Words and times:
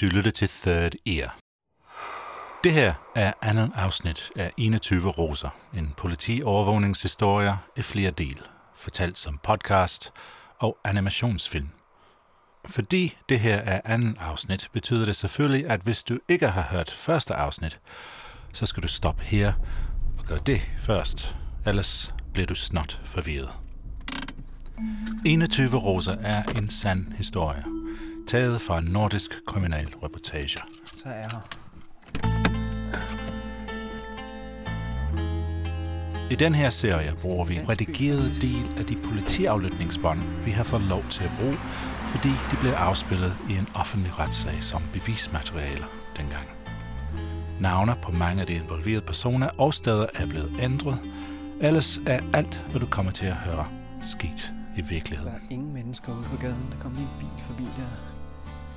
Du 0.00 0.06
lytter 0.06 0.30
til 0.30 0.48
Third 0.48 0.92
Ear. 1.06 1.38
Det 2.64 2.72
her 2.72 2.94
er 3.14 3.32
andet 3.42 3.70
afsnit 3.74 4.30
af 4.36 4.52
21 4.56 5.08
Roser, 5.08 5.48
en 5.74 5.94
politiovervågningshistorie 5.96 7.56
i 7.76 7.82
flere 7.82 8.10
del, 8.10 8.40
fortalt 8.76 9.18
som 9.18 9.38
podcast 9.42 10.12
og 10.58 10.78
animationsfilm. 10.84 11.68
Fordi 12.66 13.16
det 13.28 13.40
her 13.40 13.56
er 13.56 13.80
andet 13.84 14.16
afsnit, 14.20 14.68
betyder 14.72 15.04
det 15.04 15.16
selvfølgelig, 15.16 15.66
at 15.66 15.80
hvis 15.80 16.02
du 16.02 16.18
ikke 16.28 16.48
har 16.48 16.62
hørt 16.62 16.90
første 16.90 17.34
afsnit, 17.34 17.80
så 18.52 18.66
skal 18.66 18.82
du 18.82 18.88
stoppe 18.88 19.22
her 19.22 19.52
og 20.18 20.24
gøre 20.24 20.40
det 20.46 20.60
først. 20.80 21.36
Ellers 21.66 22.14
bliver 22.32 22.46
du 22.46 22.54
snot 22.54 23.00
forvirret. 23.04 23.50
21 25.26 25.76
Roser 25.76 26.16
er 26.20 26.42
en 26.42 26.70
sand 26.70 27.12
historie, 27.12 27.64
taget 28.28 28.60
fra 28.60 28.78
en 28.78 28.84
nordisk 28.84 29.30
kriminalreportage. 29.46 30.60
Så 30.94 31.08
er 31.08 31.28
her. 31.32 31.40
I 36.30 36.34
den 36.34 36.54
her 36.54 36.70
serie 36.70 37.14
bruger 37.22 37.44
vi 37.44 37.56
en 37.56 37.68
redigeret 37.68 38.42
del 38.42 38.62
af 38.78 38.84
de 38.84 38.96
politiaflytningsbånd, 38.96 40.20
vi 40.44 40.50
har 40.50 40.64
fået 40.64 40.82
lov 40.82 41.04
til 41.10 41.24
at 41.24 41.30
bruge, 41.40 41.54
fordi 42.12 42.28
de 42.28 42.56
blev 42.60 42.72
afspillet 42.72 43.36
i 43.50 43.52
en 43.56 43.68
offentlig 43.74 44.18
retssag 44.18 44.62
som 44.62 44.82
bevismaterialer 44.92 45.86
dengang. 46.16 46.46
Navne 47.60 47.94
på 48.02 48.12
mange 48.12 48.40
af 48.40 48.46
de 48.46 48.52
involverede 48.54 49.00
personer 49.00 49.48
og 49.58 49.74
steder 49.74 50.06
er 50.14 50.26
blevet 50.26 50.52
ændret, 50.60 50.98
ellers 51.60 52.00
er 52.06 52.20
alt, 52.34 52.64
hvad 52.70 52.80
du 52.80 52.86
kommer 52.86 53.12
til 53.12 53.26
at 53.26 53.34
høre, 53.34 53.66
sket 54.04 54.52
i 54.76 54.80
Der 54.80 54.86
virkeligheden. 54.88 55.32
er 55.34 55.38
ingen 55.50 55.72
mennesker 55.74 56.12
ude 56.12 56.24
på 56.24 56.36
gaden. 56.36 56.66
Der 56.70 56.78
kommer 56.82 56.98
en 56.98 57.08
bil 57.20 57.44
forbi 57.46 57.62
der. 57.62 58.07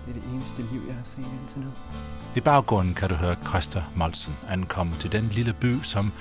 Det 0.05 0.15
er 0.15 0.19
det 0.21 0.29
eneste 0.33 0.61
liv, 0.71 0.81
jeg 0.87 0.95
har 0.95 1.03
set 1.03 1.25
indtil 1.41 1.59
nu. 1.59 1.71
I 2.35 2.39
baggrunden 2.39 2.93
kan 2.93 3.09
du 3.09 3.15
høre 3.15 3.35
Christa 3.47 3.83
Molsen 3.95 4.33
ankomme 4.49 4.95
til 4.99 5.12
den 5.12 5.27
lille 5.27 5.53
by, 5.53 5.81
som 5.84 6.12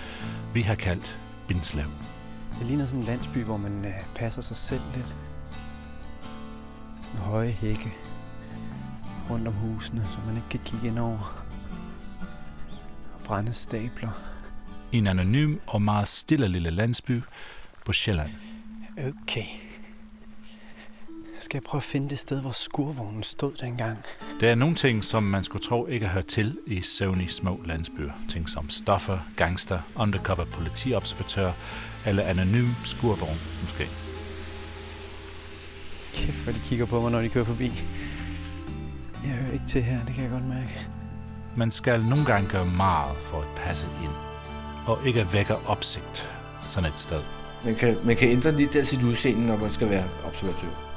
vi 0.54 0.60
har 0.60 0.74
kaldt 0.74 1.18
Bindslev. 1.48 1.86
Det 2.58 2.66
ligner 2.66 2.84
sådan 2.86 3.00
en 3.00 3.06
landsby, 3.06 3.38
hvor 3.38 3.56
man 3.56 3.84
øh, 3.84 3.92
passer 4.14 4.42
sig 4.42 4.56
selv 4.56 4.82
lidt. 4.94 5.16
Sådan 7.02 7.20
høje 7.20 7.50
hække 7.50 7.92
rundt 9.30 9.48
om 9.48 9.54
husene, 9.54 10.08
så 10.12 10.18
man 10.26 10.36
ikke 10.36 10.48
kan 10.48 10.60
kigge 10.64 10.86
ind 10.88 10.98
over. 10.98 11.44
Og 13.14 13.20
brænde 13.24 13.52
stabler. 13.52 14.10
I 14.92 14.98
en 14.98 15.06
anonym 15.06 15.56
og 15.66 15.82
meget 15.82 16.08
stille 16.08 16.48
lille 16.48 16.70
landsby 16.70 17.22
på 17.84 17.92
Sjælland. 17.92 18.30
Okay. 18.98 19.69
Skal 21.40 21.56
jeg 21.58 21.62
prøve 21.62 21.78
at 21.78 21.82
finde 21.82 22.10
det 22.10 22.18
sted, 22.18 22.40
hvor 22.40 22.50
skurvognen 22.50 23.22
stod 23.22 23.52
dengang. 23.60 23.98
Der 24.40 24.50
er 24.50 24.54
nogle 24.54 24.74
ting, 24.74 25.04
som 25.04 25.22
man 25.22 25.44
skulle 25.44 25.64
tro 25.64 25.86
ikke 25.86 26.06
hører 26.06 26.24
til 26.24 26.58
i 26.66 26.82
søvnige 26.82 27.28
små 27.28 27.60
landsbyer. 27.64 28.12
Ting 28.28 28.48
som 28.48 28.70
stoffer, 28.70 29.18
gangster, 29.36 29.78
undercover 29.96 30.44
politiobservatør 30.44 31.52
eller 32.06 32.22
anonym 32.22 32.68
skurvogn 32.84 33.38
måske. 33.62 33.88
Kæft, 36.14 36.36
hvor 36.36 36.52
de 36.52 36.60
kigger 36.64 36.86
på 36.86 37.00
mig, 37.00 37.10
når 37.10 37.20
de 37.20 37.28
kører 37.28 37.44
forbi. 37.44 37.72
Jeg 39.24 39.32
hører 39.32 39.52
ikke 39.52 39.66
til 39.66 39.82
her, 39.82 40.04
det 40.06 40.14
kan 40.14 40.22
jeg 40.22 40.32
godt 40.32 40.48
mærke. 40.48 40.86
Man 41.56 41.70
skal 41.70 42.04
nogle 42.04 42.24
gange 42.24 42.48
gøre 42.48 42.66
meget 42.66 43.16
for 43.16 43.40
at 43.40 43.48
passe 43.56 43.86
ind, 44.02 44.12
og 44.86 45.06
ikke 45.06 45.20
at 45.20 45.32
vække 45.32 45.56
opsigt 45.56 46.28
sådan 46.68 46.92
et 46.92 47.00
sted. 47.00 47.22
Man 47.64 47.74
kan, 47.74 47.96
man 48.04 48.16
kan 48.16 48.28
ændre 48.28 48.52
lidt 48.52 48.76
af 48.76 48.86
sit 48.86 49.02
udseende, 49.02 49.46
når 49.46 49.56
man 49.56 49.70
skal 49.70 49.90
være 49.90 50.08
observatør. 50.26 50.89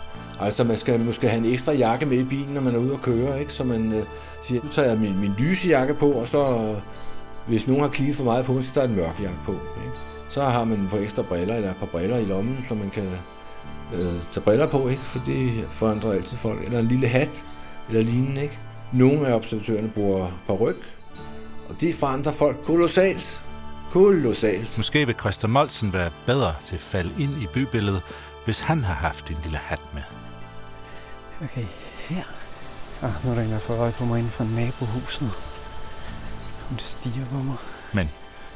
Altså, 0.46 0.64
man 0.64 0.78
skal 0.78 1.00
måske 1.00 1.28
have 1.30 1.46
en 1.46 1.54
ekstra 1.54 1.72
jakke 1.72 2.06
med 2.06 2.18
i 2.18 2.24
bilen, 2.24 2.54
når 2.54 2.62
man 2.62 2.76
er 2.76 2.80
ude 2.80 2.94
at 2.94 3.02
køre, 3.02 3.40
ikke? 3.40 3.54
Så 3.54 3.64
man 3.64 3.94
øh, 3.94 4.04
siger, 4.42 4.64
nu 4.64 4.70
tager 4.70 4.88
jeg 4.88 4.98
min, 4.98 5.20
min 5.20 5.34
lyse 5.38 5.70
jakke 5.70 5.94
på, 5.94 6.12
og 6.12 6.28
så, 6.28 6.50
øh, 6.50 6.82
hvis 7.48 7.68
nogen 7.68 7.82
har 7.82 7.90
kigget 7.90 8.16
for 8.16 8.24
meget 8.24 8.46
på 8.46 8.54
mig, 8.54 8.64
så 8.64 8.74
tager 8.74 8.88
jeg 8.88 8.94
en 8.94 9.02
mørk 9.02 9.20
jakke 9.22 9.40
på, 9.46 9.52
ikke? 9.52 9.98
Så 10.30 10.42
har 10.44 10.64
man 10.64 10.88
på 10.90 10.98
ekstra 10.98 11.22
briller, 11.22 11.56
eller 11.56 11.70
et 11.70 11.76
par 11.76 11.86
briller 11.86 12.18
i 12.18 12.26
lommen, 12.26 12.66
så 12.68 12.76
man 12.76 12.90
kan 12.90 13.04
øh, 13.94 14.14
tage 14.32 14.44
briller 14.44 14.68
på, 14.68 14.88
ikke? 14.88 15.02
For 15.02 15.20
det 15.26 15.66
forandrer 15.70 16.12
altid 16.12 16.38
folk. 16.38 16.64
Eller 16.64 16.80
en 16.80 16.88
lille 16.88 17.08
hat, 17.08 17.46
eller 17.90 18.04
lignende, 18.04 18.42
ikke? 18.42 18.60
Nogle 18.94 19.28
af 19.28 19.34
observatørerne 19.34 19.90
bruger 19.90 20.28
paryk, 20.48 20.94
og 21.70 21.82
det 21.82 21.96
forandrer 21.96 22.32
folk 22.32 22.58
kolossalt. 22.64 23.42
Kolossalt. 23.92 24.78
Måske 24.78 25.06
vil 25.06 25.16
Christa 25.20 25.48
Molsen 25.48 25.94
være 25.94 26.12
bedre 26.26 26.54
til 26.64 26.76
at 26.76 26.82
falde 26.82 27.14
ind 27.20 27.32
i 27.32 27.48
bybilledet, 27.54 28.02
hvis 28.46 28.60
han 28.60 28.84
har 28.84 28.94
haft 28.94 29.30
en 29.30 29.38
lille 29.44 29.58
hat 29.58 29.82
med. 29.94 30.23
Okay, 31.44 31.66
her. 32.10 32.24
Ah, 33.02 33.26
nu 33.26 33.32
er 33.32 33.36
der 33.36 33.42
en, 33.42 33.52
der 33.52 33.60
får 33.60 33.76
øje 33.76 33.92
på 33.92 34.06
mig 34.06 34.20
inden 34.20 34.32
for 34.32 34.44
nabohuset. 34.44 35.32
Hun 36.70 36.80
stiger 36.80 37.26
på 37.26 37.36
mig. 37.36 37.56
Men 37.94 38.10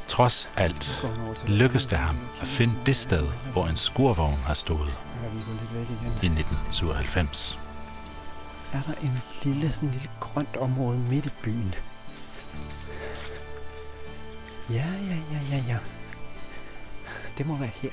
trods 0.08 0.50
alt 0.58 1.06
lykkedes 1.48 1.86
det 1.86 1.98
ham 1.98 2.18
at 2.42 2.48
finde 2.48 2.76
det 2.86 2.96
sted, 2.96 3.28
hvor 3.52 3.68
en 3.68 3.76
skurvogn 3.76 4.34
har 4.34 4.54
stået 4.54 4.90
i 6.22 6.26
1997. 6.26 7.60
Er 8.74 8.82
der 8.82 8.94
en 9.02 9.22
lille, 9.44 9.74
sådan 9.74 9.90
en 9.90 9.94
lille 9.94 10.10
grønt 10.20 10.58
område 10.58 11.00
midt 11.00 11.26
i 11.26 11.30
byen? 11.44 11.76
Ja, 14.70 14.86
ja, 15.10 15.18
ja, 15.32 15.58
ja, 15.58 15.64
ja. 15.68 15.78
Det 17.38 17.46
må 17.46 17.58
være 17.58 17.72
her. 17.82 17.92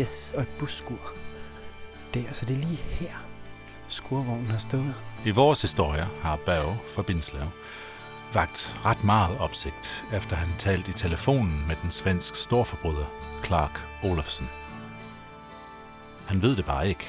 Yes, 0.00 0.32
og 0.36 0.42
et 0.42 0.48
busskur. 0.48 1.14
Der, 2.14 2.22
så 2.32 2.46
det 2.46 2.56
er 2.56 2.60
lige 2.60 2.76
her, 2.76 3.24
skurvognen 3.88 4.50
har 4.50 4.58
stået. 4.58 4.94
I 5.24 5.30
vores 5.30 5.62
historie 5.62 6.06
har 6.22 6.38
Børge 6.46 6.76
fra 6.94 7.02
Bindslev 7.02 7.48
vagt 8.34 8.76
ret 8.84 9.04
meget 9.04 9.38
opsigt, 9.38 10.06
efter 10.12 10.36
han 10.36 10.48
talte 10.58 10.90
i 10.90 10.94
telefonen 10.94 11.66
med 11.68 11.76
den 11.82 11.90
svensk 11.90 12.34
storforbryder 12.36 13.06
Clark 13.44 13.86
Olofsen. 14.02 14.46
Han 16.26 16.42
ved 16.42 16.56
det 16.56 16.64
bare 16.64 16.88
ikke. 16.88 17.04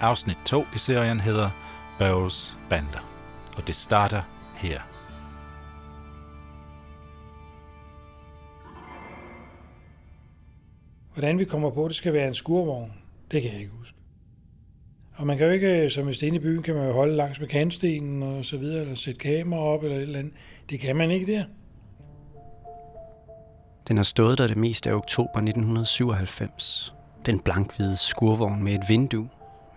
Afsnit 0.00 0.38
2 0.44 0.64
i 0.74 0.78
serien 0.78 1.20
hedder 1.20 1.50
Børges 1.98 2.58
Bander, 2.68 3.10
og 3.56 3.66
det 3.66 3.74
starter 3.74 4.22
her. 4.54 4.80
Hvordan 11.12 11.38
vi 11.38 11.44
kommer 11.44 11.70
på, 11.70 11.88
det 11.88 11.96
skal 11.96 12.12
være 12.12 12.28
en 12.28 12.34
skurvogn. 12.34 12.92
Det 13.30 13.42
kan 13.42 13.52
jeg 13.52 13.60
ikke 13.60 13.72
huske. 13.72 13.95
Og 15.16 15.26
man 15.26 15.38
kan 15.38 15.46
jo 15.46 15.52
ikke, 15.52 15.90
som 15.90 16.04
hvis 16.04 16.18
det 16.18 16.26
inde 16.26 16.38
i 16.38 16.40
byen, 16.40 16.62
kan 16.62 16.74
man 16.74 16.86
jo 16.86 16.92
holde 16.92 17.16
langs 17.16 17.40
med 17.40 17.48
kantstenen 17.48 18.22
og 18.22 18.44
så 18.44 18.56
videre, 18.56 18.80
eller 18.80 18.94
sætte 18.94 19.20
kamera 19.20 19.60
op 19.60 19.84
eller 19.84 19.96
et 19.96 20.02
eller 20.02 20.18
andet. 20.18 20.32
Det 20.70 20.80
kan 20.80 20.96
man 20.96 21.10
ikke 21.10 21.32
der. 21.32 21.44
Den 23.88 23.96
har 23.96 24.04
stået 24.04 24.38
der 24.38 24.46
det 24.46 24.56
meste 24.56 24.90
af 24.90 24.94
oktober 24.94 25.38
1997. 25.38 26.94
Den 27.26 27.40
blankhvide 27.40 27.96
skurvogn 27.96 28.62
med 28.62 28.72
et 28.72 28.88
vindue, 28.88 29.28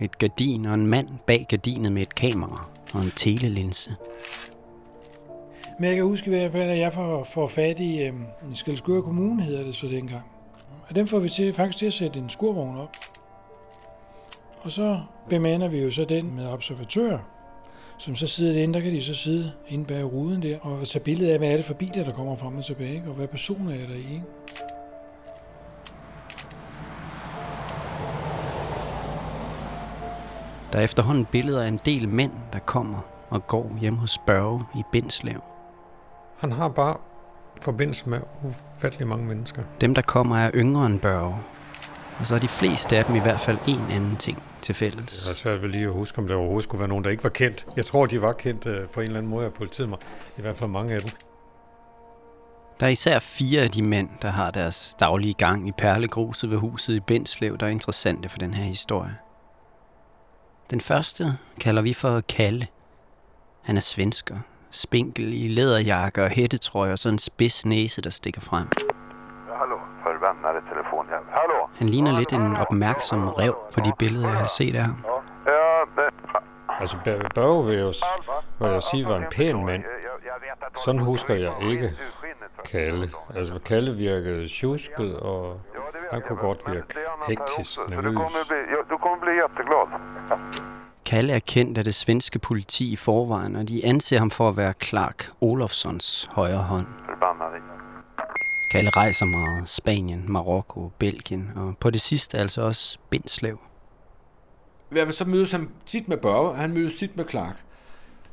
et 0.01 0.17
gardin 0.17 0.65
og 0.65 0.73
en 0.73 0.87
mand 0.87 1.07
bag 1.27 1.45
gardinet 1.49 1.91
med 1.91 2.01
et 2.01 2.15
kamera 2.15 2.69
og 2.93 3.01
en 3.01 3.11
telelinse. 3.15 3.95
Men 5.79 5.87
jeg 5.87 5.95
kan 5.95 6.05
huske 6.05 6.27
i 6.27 6.29
hvert 6.29 6.51
fald, 6.51 6.69
at 6.69 6.79
jeg 6.79 6.93
får, 6.93 7.23
får 7.23 7.47
fat 7.47 7.79
i 7.79 8.01
øh, 8.01 8.13
Skalskør 8.53 9.01
Kommune, 9.01 9.43
hedder 9.43 9.63
det 9.63 9.75
så 9.75 9.87
dengang. 9.87 10.23
Og 10.89 10.95
dem 10.95 11.07
får 11.07 11.19
vi 11.19 11.29
til, 11.29 11.53
faktisk 11.53 11.77
til 11.77 11.85
at 11.85 11.93
sætte 11.93 12.19
en 12.19 12.29
skurvogn 12.29 12.77
op. 12.77 12.95
Og 14.61 14.71
så 14.71 14.99
bemander 15.29 15.67
vi 15.67 15.79
jo 15.81 15.91
så 15.91 16.05
den 16.05 16.35
med 16.35 16.47
observatører, 16.47 17.19
som 17.97 18.15
så 18.15 18.27
sidder 18.27 18.53
derinde, 18.53 18.73
der 18.73 18.79
kan 18.79 18.93
de 18.93 19.03
så 19.03 19.13
sidde 19.13 19.51
inde 19.67 19.85
bag 19.85 20.13
ruden 20.13 20.41
der, 20.41 20.59
og 20.61 20.87
tage 20.87 21.03
billeder 21.03 21.33
af, 21.33 21.39
hvad 21.39 21.51
er 21.51 21.55
det 21.55 21.65
for 21.65 21.73
biler, 21.73 22.03
der 22.03 22.11
kommer 22.11 22.35
frem 22.35 22.57
og 22.57 22.65
tilbage, 22.65 22.93
ikke? 22.93 23.09
og 23.09 23.15
hvad 23.15 23.27
personer 23.27 23.71
er 23.71 23.87
der 23.87 23.95
i. 23.95 24.13
Ikke? 24.13 24.23
Der 30.73 30.79
er 30.79 30.83
efterhånden 30.83 31.25
billeder 31.25 31.63
af 31.63 31.67
en 31.67 31.79
del 31.85 32.09
mænd, 32.09 32.31
der 32.53 32.59
kommer 32.59 32.99
og 33.29 33.47
går 33.47 33.77
hjem 33.81 33.95
hos 33.95 34.17
Børge 34.17 34.63
i 34.75 34.83
Bindslev. 34.91 35.41
Han 36.37 36.51
har 36.51 36.67
bare 36.67 36.97
forbindelse 37.61 38.09
med 38.09 38.19
ufattelig 38.43 39.07
mange 39.07 39.25
mennesker. 39.25 39.63
Dem, 39.81 39.93
der 39.95 40.01
kommer, 40.01 40.37
er 40.37 40.51
yngre 40.55 40.85
end 40.85 40.99
Børge. 40.99 41.35
Og 42.19 42.25
så 42.25 42.35
er 42.35 42.39
de 42.39 42.47
fleste 42.47 42.97
af 42.97 43.05
dem 43.05 43.15
i 43.15 43.19
hvert 43.19 43.39
fald 43.39 43.57
en 43.67 43.91
anden 43.91 44.17
ting 44.17 44.43
til 44.61 44.75
fælles. 44.75 45.25
Jeg 45.25 45.29
har 45.29 45.35
svært 45.35 45.61
ved 45.61 45.69
lige 45.69 45.85
at 45.85 45.93
huske, 45.93 46.17
om 46.17 46.27
der 46.27 46.35
overhovedet 46.35 46.63
skulle 46.63 46.79
være 46.79 46.87
nogen, 46.87 47.03
der 47.03 47.09
ikke 47.09 47.23
var 47.23 47.29
kendt. 47.29 47.67
Jeg 47.75 47.85
tror, 47.85 48.05
de 48.05 48.21
var 48.21 48.33
kendt 48.33 48.65
øh, 48.65 48.87
på 48.87 48.99
en 48.99 49.05
eller 49.05 49.19
anden 49.19 49.29
måde 49.29 49.45
af 49.45 49.53
politiet 49.53 49.89
mig. 49.89 49.99
I 50.37 50.41
hvert 50.41 50.55
fald 50.55 50.69
mange 50.69 50.93
af 50.93 50.99
dem. 50.99 51.09
Der 52.79 52.85
er 52.85 52.89
især 52.89 53.19
fire 53.19 53.61
af 53.61 53.69
de 53.69 53.83
mænd, 53.83 54.09
der 54.21 54.29
har 54.29 54.51
deres 54.51 54.95
daglige 54.99 55.33
gang 55.33 55.67
i 55.67 55.71
perlegruset 55.71 56.49
ved 56.49 56.57
huset 56.57 56.93
i 56.93 56.99
Bindslev, 56.99 57.57
der 57.57 57.65
er 57.65 57.69
interessante 57.69 58.29
for 58.29 58.37
den 58.37 58.53
her 58.53 58.63
historie. 58.63 59.17
Den 60.71 60.81
første 60.81 61.37
kalder 61.61 61.81
vi 61.81 61.93
for 61.93 62.21
Kalle. 62.21 62.67
Han 63.63 63.77
er 63.77 63.81
svensker, 63.81 64.37
spinkel 64.71 65.33
i 65.33 65.47
læderjakke 65.47 66.23
og 66.23 66.29
hættetrøje 66.29 66.91
og 66.91 66.99
så 66.99 67.09
en 67.09 67.19
spids 67.19 67.65
næse, 67.65 68.01
der 68.01 68.09
stikker 68.09 68.41
frem. 68.41 68.67
Hallå, 69.59 69.79
för 70.03 70.13
vem 70.25 70.45
är 70.45 70.53
det 70.53 70.63
telefon? 70.73 71.05
Ja, 71.13 71.19
Hallå? 71.37 71.58
Han 71.77 71.89
ligner 71.89 72.19
lidt 72.19 72.33
en 72.33 72.57
opmærksom 72.57 73.27
rev 73.27 73.55
på 73.73 73.79
de 73.79 73.91
billeder, 73.99 74.29
jeg 74.29 74.37
har 74.37 74.45
set 74.57 74.75
af 74.75 74.83
ham. 74.83 75.03
Altså, 76.79 76.97
Bør- 77.05 77.27
Børge 77.35 77.65
vil 77.65 77.75
jeg, 77.77 77.93
vil 78.59 78.69
jeg 78.71 78.83
sige 78.83 79.05
var 79.05 79.17
en 79.17 79.25
pæn 79.31 79.65
mand. 79.65 79.83
Sådan 80.85 81.01
husker 81.01 81.35
jeg 81.35 81.53
ikke 81.61 81.93
Kalle. 82.71 83.09
Altså, 83.35 83.59
Kalle 83.65 83.95
virkede 83.95 84.47
tjusket, 84.47 85.19
og 85.19 85.61
han 86.11 86.21
kunne 86.27 86.37
godt 86.39 86.59
virke 86.67 86.95
hektisk, 87.27 87.79
nervøs. 87.89 88.13
Du 88.89 88.97
kommer 88.97 89.17
bli 89.21 89.31
jätteglad. 89.31 89.99
Kalle 91.05 91.33
er 91.33 91.39
kendt 91.47 91.77
af 91.77 91.83
det 91.83 91.95
svenske 91.95 92.39
politi 92.39 92.91
i 92.91 92.95
forvejen, 92.95 93.55
og 93.55 93.67
de 93.67 93.81
anser 93.85 94.19
ham 94.19 94.31
for 94.31 94.49
at 94.49 94.57
være 94.57 94.73
Clark 94.83 95.29
Olofssons 95.41 96.29
højre 96.31 96.57
hånd. 96.57 96.85
Förbannade. 97.05 97.78
Kalle 98.69 98.89
rejser 98.89 99.25
meget. 99.25 99.69
Spanien, 99.69 100.25
Marokko, 100.27 100.91
Belgien, 100.99 101.51
og 101.55 101.77
på 101.79 101.89
det 101.89 102.01
sidste 102.01 102.37
altså 102.37 102.61
også 102.61 102.97
Bindslev. 103.09 103.59
I 104.91 104.93
hvert 104.93 105.07
fald 105.07 105.15
så 105.15 105.25
mødes 105.25 105.51
han 105.51 105.69
tit 105.85 106.07
med 106.07 106.17
Børge, 106.17 106.49
og 106.49 106.57
han 106.57 106.73
mødes 106.73 106.95
tit 106.95 107.17
med 107.17 107.25
Clark. 107.29 107.63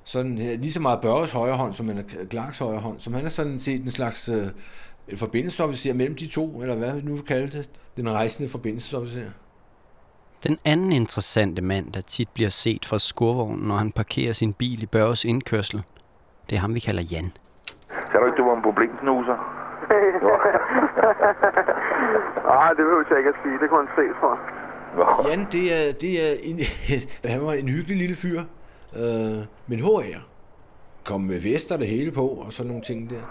Sådan 0.04 0.38
øh, 0.38 0.60
lige 0.60 0.72
så 0.72 0.80
meget 0.80 1.00
Børges 1.00 1.32
højre 1.32 1.56
hånd, 1.56 1.72
som 1.74 1.88
han 1.88 1.98
er 1.98 2.02
Clarks 2.30 2.58
højre 2.58 2.80
hånd. 2.80 3.00
Som 3.00 3.14
han 3.14 3.26
er 3.26 3.28
sådan 3.28 3.60
set 3.60 3.82
en 3.82 3.90
slags 3.90 4.28
øh, 4.28 4.46
en 5.08 5.16
forbindelsesofficer 5.16 5.94
mellem 5.94 6.16
de 6.16 6.26
to, 6.26 6.62
eller 6.62 6.76
hvad 6.76 6.94
vi 6.94 7.02
nu 7.02 7.14
vil 7.14 7.24
kalde 7.24 7.58
det. 7.58 7.70
Den 7.96 8.10
rejsende 8.10 8.48
forbindelsesofficer. 8.48 9.30
Den 10.46 10.58
anden 10.64 10.92
interessante 10.92 11.62
mand, 11.62 11.92
der 11.92 12.00
tit 12.00 12.28
bliver 12.28 12.50
set 12.50 12.84
fra 12.84 12.98
skurvognen, 12.98 13.68
når 13.68 13.76
han 13.76 13.92
parkerer 13.92 14.32
sin 14.32 14.52
bil 14.52 14.82
i 14.82 14.86
Børges 14.86 15.24
indkørsel, 15.24 15.82
det 16.50 16.56
er 16.56 16.60
ham, 16.60 16.74
vi 16.74 16.80
kalder 16.80 17.02
Jan. 17.02 17.32
Ser 17.90 18.18
du 18.20 18.26
ikke, 18.26 18.36
du 18.36 18.44
var 18.44 18.56
en 18.56 18.62
problemknuser? 18.62 19.15
Nej, 22.52 22.68
det 22.76 22.82
behøver 22.86 23.04
jeg 23.10 23.18
ikke 23.18 23.30
at 23.34 23.38
sige. 23.42 23.58
Det 23.60 23.66
kunne 23.70 23.86
han 23.86 23.92
se 23.98 24.04
fra. 24.20 24.32
Jan, 25.28 25.46
det 25.52 25.64
er, 25.76 25.84
det 26.02 26.12
er 26.26 26.30
en, 26.48 26.56
han 27.34 27.40
var 27.46 27.52
en 27.52 27.68
hyggelig 27.68 27.96
lille 27.96 28.16
fyr, 28.22 28.40
øh, 29.02 29.38
men 29.68 29.78
HR. 29.86 30.20
Kom 31.08 31.20
med 31.20 31.38
vest 31.48 31.72
og 31.72 31.78
det 31.78 31.88
hele 31.88 32.12
på, 32.12 32.26
og 32.44 32.52
sådan 32.52 32.68
nogle 32.68 32.82
ting 32.82 33.10
der. 33.10 33.22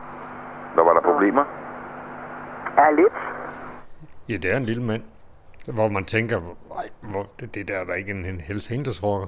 Der 0.76 0.84
var 0.84 0.94
der 0.94 1.02
problemer. 1.12 1.46
Ja, 2.78 2.92
lidt. 2.92 3.14
Ja, 4.30 4.34
det 4.44 4.52
er 4.54 4.58
en 4.58 4.66
lille 4.66 4.84
mand, 4.84 5.04
hvor 5.76 5.88
man 5.88 6.06
tænker, 6.06 6.38
"Ej, 6.80 6.88
hvor, 7.12 7.26
det, 7.40 7.56
det 7.56 7.68
der 7.68 7.78
er 7.82 7.86
da 7.86 7.94
ikke 7.94 8.12
en, 8.12 8.26
en 8.26 8.40
Hells 8.48 8.72
Angels 8.72 9.04
rocker. 9.04 9.28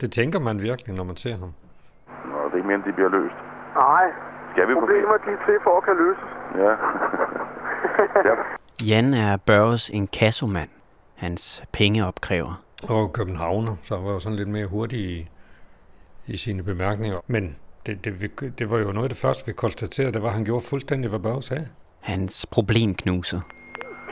Det 0.00 0.12
tænker 0.12 0.40
man 0.40 0.62
virkelig, 0.62 0.94
når 0.96 1.04
man 1.04 1.16
ser 1.16 1.36
ham. 1.42 1.52
Nå, 2.30 2.38
det 2.44 2.52
er 2.52 2.56
ikke 2.56 2.66
mere, 2.68 2.74
end 2.80 2.84
de 2.84 2.92
bliver 2.92 3.08
løst. 3.08 3.38
Nej, 3.74 4.06
Skal 4.52 4.68
vi 4.68 4.74
problemer 4.74 5.16
de 5.26 5.30
er 5.36 5.40
til 5.46 5.56
for 5.64 5.76
at 5.78 5.84
kan 5.88 5.96
løses. 6.04 6.30
Ja. 6.64 6.70
ja. 8.28 8.34
Jan 8.90 9.14
er 9.14 9.36
Børges 9.46 9.88
inkassomand, 9.98 10.68
hans 11.16 11.62
pengeopkræver. 11.72 12.54
Og 12.88 13.12
københavner, 13.12 13.74
så 13.82 13.94
var 14.04 14.10
jo 14.16 14.20
sådan 14.20 14.36
lidt 14.40 14.48
mere 14.56 14.66
hurtig 14.66 14.98
i, 14.98 15.28
i 16.26 16.36
sine 16.36 16.62
bemærkninger. 16.62 17.18
Men 17.26 17.56
det, 17.86 18.04
det, 18.04 18.12
vi- 18.22 18.48
det 18.58 18.66
var 18.70 18.78
jo 18.78 18.90
noget 18.96 19.06
af 19.08 19.12
det 19.14 19.22
første, 19.24 19.46
vi 19.46 19.52
konstaterede, 19.52 20.12
det 20.12 20.22
var, 20.22 20.28
at 20.28 20.34
han 20.38 20.44
gjorde 20.44 20.64
fuldstændig, 20.70 21.06
hvad 21.10 21.20
Børge 21.28 21.42
sagde. 21.42 21.66
Hans 22.12 22.46
problemknuser. 22.56 23.40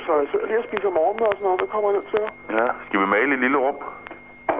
Så 0.07 0.11
jeg 0.21 0.27
sidder 0.31 0.47
lige 0.51 0.59
og 0.63 0.67
spiser 0.69 0.91
morgenmad 1.01 1.29
og 1.33 1.37
sådan 1.39 1.47
noget. 1.49 1.61
Det 1.65 1.69
kommer 1.75 1.89
jeg 1.91 1.97
ned 1.99 2.07
til. 2.15 2.23
ja. 2.59 2.67
Skal 2.87 2.99
vi 3.03 3.07
male 3.17 3.31
i 3.37 3.41
lille 3.45 3.59
rum? 3.65 3.79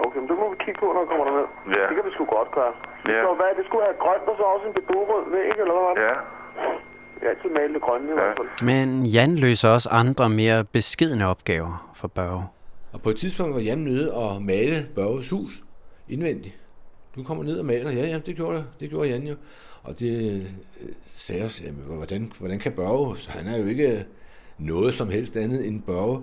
Okay, 0.05 0.19
men 0.21 0.27
det 0.31 0.37
må 0.41 0.45
vi 0.53 0.57
kigge 0.65 0.79
på, 0.83 0.87
når 0.93 1.01
jeg 1.03 1.09
kommer 1.11 1.25
derned. 1.29 1.47
Ja. 1.77 1.83
Det 1.89 1.93
kan 1.97 2.05
vi 2.07 2.11
sgu 2.15 2.23
godt 2.37 2.49
gøre. 2.59 2.73
Ja. 3.13 3.19
Så 3.25 3.29
hvad, 3.39 3.51
det 3.57 3.63
skulle 3.67 3.83
have 3.89 3.97
grønt 4.03 4.25
og 4.31 4.35
så 4.39 4.43
også 4.53 4.65
en 4.69 4.75
bedurrød 4.79 5.23
væg, 5.35 5.49
eller 5.61 5.73
hvad 5.77 5.83
var 5.87 5.93
det? 5.95 6.01
Ja. 6.09 6.15
Jeg 7.21 7.29
har 7.29 7.35
altid 7.35 7.49
malet 7.49 7.73
det 7.73 7.81
grønne 7.81 8.09
i 8.09 8.13
hvert 8.13 8.37
fald. 8.37 8.65
Men 8.65 9.05
Jan 9.05 9.35
løser 9.35 9.69
også 9.69 9.89
andre 9.89 10.29
mere 10.29 10.63
beskedne 10.63 11.27
opgaver 11.27 11.91
for 11.95 12.07
Børge. 12.07 12.43
Og 12.93 13.01
på 13.01 13.09
et 13.09 13.15
tidspunkt 13.17 13.53
var 13.55 13.61
Jan 13.61 13.77
nede 13.77 14.13
og 14.13 14.41
male 14.41 14.75
Børges 14.95 15.29
hus 15.29 15.63
indvendigt. 16.09 16.55
Du 17.15 17.23
kommer 17.23 17.43
ned 17.43 17.59
og 17.59 17.65
maler. 17.65 17.91
Ja, 17.91 18.05
ja, 18.07 18.19
det 18.25 18.35
gjorde, 18.35 18.65
det 18.79 18.89
gjorde 18.89 19.09
Jan 19.09 19.21
jo. 19.23 19.35
Og 19.83 19.99
det 19.99 20.41
øh, 20.41 20.49
sagde 21.03 21.45
os, 21.45 21.61
jamen, 21.65 21.83
hvordan, 21.97 22.31
hvordan 22.39 22.59
kan 22.59 22.71
Børge, 22.71 23.17
så 23.17 23.31
han 23.31 23.47
er 23.53 23.57
jo 23.61 23.65
ikke 23.65 24.05
noget 24.57 24.93
som 24.93 25.09
helst 25.09 25.37
andet 25.37 25.67
end 25.67 25.83
Børge. 25.83 26.21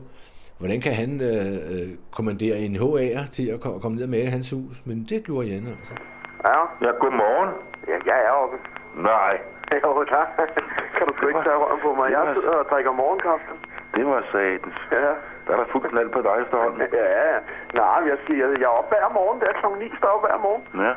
Hvordan 0.59 0.81
kan 0.81 0.93
han 0.95 1.21
øh, 1.21 1.55
øh, 1.73 1.89
kommandere 2.11 2.59
en 2.59 2.77
HA'er 2.77 3.29
til 3.31 3.47
at 3.49 3.61
ko- 3.61 3.79
komme 3.79 3.95
ned 3.97 4.05
og 4.05 4.11
male 4.11 4.31
hans 4.31 4.51
hus? 4.51 4.83
Men 4.85 5.07
det 5.09 5.25
gjorde 5.25 5.47
Jan 5.49 5.67
altså. 5.67 5.93
Ja, 6.45 6.59
Ja, 6.87 6.91
godmorgen. 7.01 7.51
ja 7.89 7.97
jeg 8.13 8.25
er 8.27 8.31
oppe. 8.31 8.57
Nej, 9.11 9.35
Jo, 9.85 10.05
tak. 10.15 10.29
kan 10.97 11.05
du 11.09 11.13
sgu 11.17 11.25
ikke 11.33 11.45
tage 11.49 11.59
røven 11.63 11.81
på 11.87 11.91
mig. 11.99 12.07
Jeg 12.17 12.23
sidder 12.37 12.55
og 12.63 12.67
drikker 12.71 12.93
morgenkaffe. 13.03 13.47
det 13.97 14.05
var 14.11 14.21
satans. 14.33 14.79
Ja, 14.97 15.11
Der 15.45 15.51
er 15.55 15.59
der 15.63 15.67
fuld 15.73 15.85
knald 15.93 16.11
på 16.17 16.21
dig 16.27 16.35
efterhånden. 16.45 16.79
ja, 17.01 17.07
ja. 17.21 17.37
Nej, 17.81 17.99
jeg 18.11 18.19
siger, 18.27 18.45
jeg 18.63 18.69
er 18.71 18.75
oppe 18.79 18.91
hver 18.95 19.09
morgen. 19.19 19.37
Det 19.41 19.47
er 19.53 19.57
klokken 19.61 19.79
9, 19.81 19.89
står 20.03 20.17
hver 20.25 20.37
morgen. 20.47 20.63
Ja, 20.85 20.93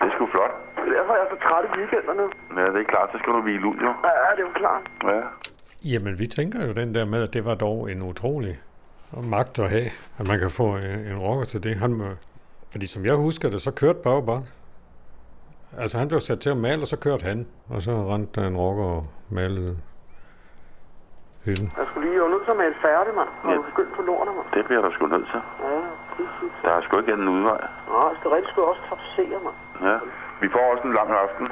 det 0.00 0.06
er 0.08 0.14
sgu 0.16 0.24
flot. 0.34 0.52
Derfor 0.94 1.12
er 1.16 1.20
jeg 1.22 1.28
så 1.34 1.38
træt 1.46 1.64
i 1.68 1.70
weekenderne. 1.78 2.24
Ja, 2.60 2.66
det 2.74 2.80
er 2.84 2.88
klart, 2.94 3.08
så 3.12 3.18
skal 3.20 3.30
du 3.36 3.40
hvile 3.46 3.66
ud, 3.70 3.78
jo. 3.86 3.90
Ja, 4.08 4.26
det 4.36 4.42
er 4.44 4.48
jo 4.50 4.54
klart. 4.62 4.82
Ja. 5.12 5.20
Jamen, 5.92 6.14
vi 6.22 6.26
tænker 6.38 6.58
jo 6.66 6.72
den 6.80 6.94
der 6.96 7.04
med, 7.14 7.20
at 7.26 7.32
det 7.36 7.42
var 7.44 7.54
dog 7.54 7.78
en 7.92 8.02
utrolig 8.10 8.54
magt 9.36 9.58
at 9.58 9.68
have, 9.70 9.88
at 10.18 10.24
man 10.30 10.38
kan 10.44 10.50
få 10.60 10.64
en, 10.64 10.98
en 11.12 11.18
rocker 11.26 11.44
til 11.52 11.60
det. 11.66 11.74
Han, 11.76 11.90
må- 11.98 12.16
fordi 12.72 12.86
som 12.86 13.04
jeg 13.04 13.14
husker 13.14 13.50
det, 13.50 13.60
så 13.62 13.70
kørte 13.80 13.98
Børge 14.04 14.26
bare. 14.26 14.42
Altså, 15.78 15.98
han 15.98 16.08
blev 16.08 16.20
sat 16.20 16.40
til 16.40 16.50
at 16.50 16.56
male, 16.56 16.82
og 16.82 16.86
så 16.86 16.96
kørte 16.96 17.24
han. 17.30 17.46
Og 17.68 17.82
så 17.82 17.92
rendte 18.12 18.40
der 18.40 18.46
en 18.46 18.56
rocker 18.56 18.84
og 18.84 19.06
malede 19.30 19.78
hylden. 21.44 21.72
Jeg 21.78 21.86
skulle 21.86 22.04
lige, 22.06 22.16
jeg 22.18 22.24
var 22.26 22.32
nødt 22.34 22.44
til 22.44 22.50
at 22.56 22.60
male 22.64 22.74
færdig, 22.86 23.12
mand. 23.20 23.28
Når 23.44 23.50
Ja. 23.50 23.56
du 23.56 23.62
begyndte 23.70 23.92
på 23.98 24.02
lortet, 24.02 24.32
mand. 24.38 24.46
Det 24.56 24.62
bliver 24.68 24.82
der 24.84 24.90
sgu 24.94 25.02
nødt 25.06 25.26
til. 25.32 25.40
Ja, 25.68 25.76
præcis. 26.14 26.52
Der 26.64 26.70
er 26.76 26.80
sgu 26.84 26.92
ikke 27.02 27.12
anden 27.16 27.28
udvej. 27.36 27.60
Nej, 27.92 28.04
jeg 28.10 28.16
skal 28.18 28.28
rigtig 28.36 28.50
sgu 28.52 28.60
også 28.72 28.82
tapsere, 28.90 29.38
mand. 29.46 29.58
Ja. 29.88 29.96
Vi 30.42 30.46
får 30.54 30.64
også 30.72 30.84
en 30.88 30.94
lang 30.98 31.10
aften, 31.24 31.46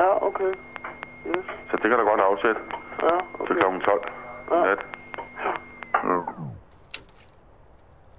Ja, 0.00 0.08
okay. 0.28 0.52
Yes. 1.30 1.46
så 1.70 1.74
det 1.80 1.86
kan 1.90 1.96
der 2.00 2.06
godt 2.12 2.22
afsætte 2.30 2.60
Ja, 3.06 3.16
til 3.46 3.54
okay. 3.56 3.78
kl. 3.78 3.84
12 3.90 4.02
i 4.54 4.58
nat. 4.68 4.80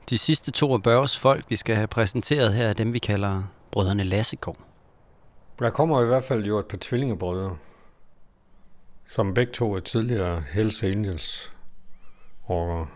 De 0.09 0.17
sidste 0.17 0.51
to 0.51 0.73
af 0.73 0.83
Børges 0.83 1.19
folk, 1.19 1.43
vi 1.49 1.55
skal 1.55 1.75
have 1.75 1.87
præsenteret 1.87 2.53
her, 2.53 2.67
er 2.67 2.73
dem, 2.73 2.93
vi 2.93 2.99
kalder 2.99 3.43
brødrene 3.71 4.03
Lassegård. 4.03 4.55
Der 5.59 5.69
kommer 5.69 6.03
i 6.03 6.05
hvert 6.05 6.23
fald 6.23 6.43
jo 6.43 6.57
et 6.59 6.65
par 6.65 6.77
tvillingebrødre, 6.81 7.57
som 9.07 9.33
begge 9.33 9.51
to 9.53 9.73
er 9.75 9.79
tidligere 9.79 10.41
Hells 10.53 10.83
Angels 10.83 11.53
rockere, 12.49 12.87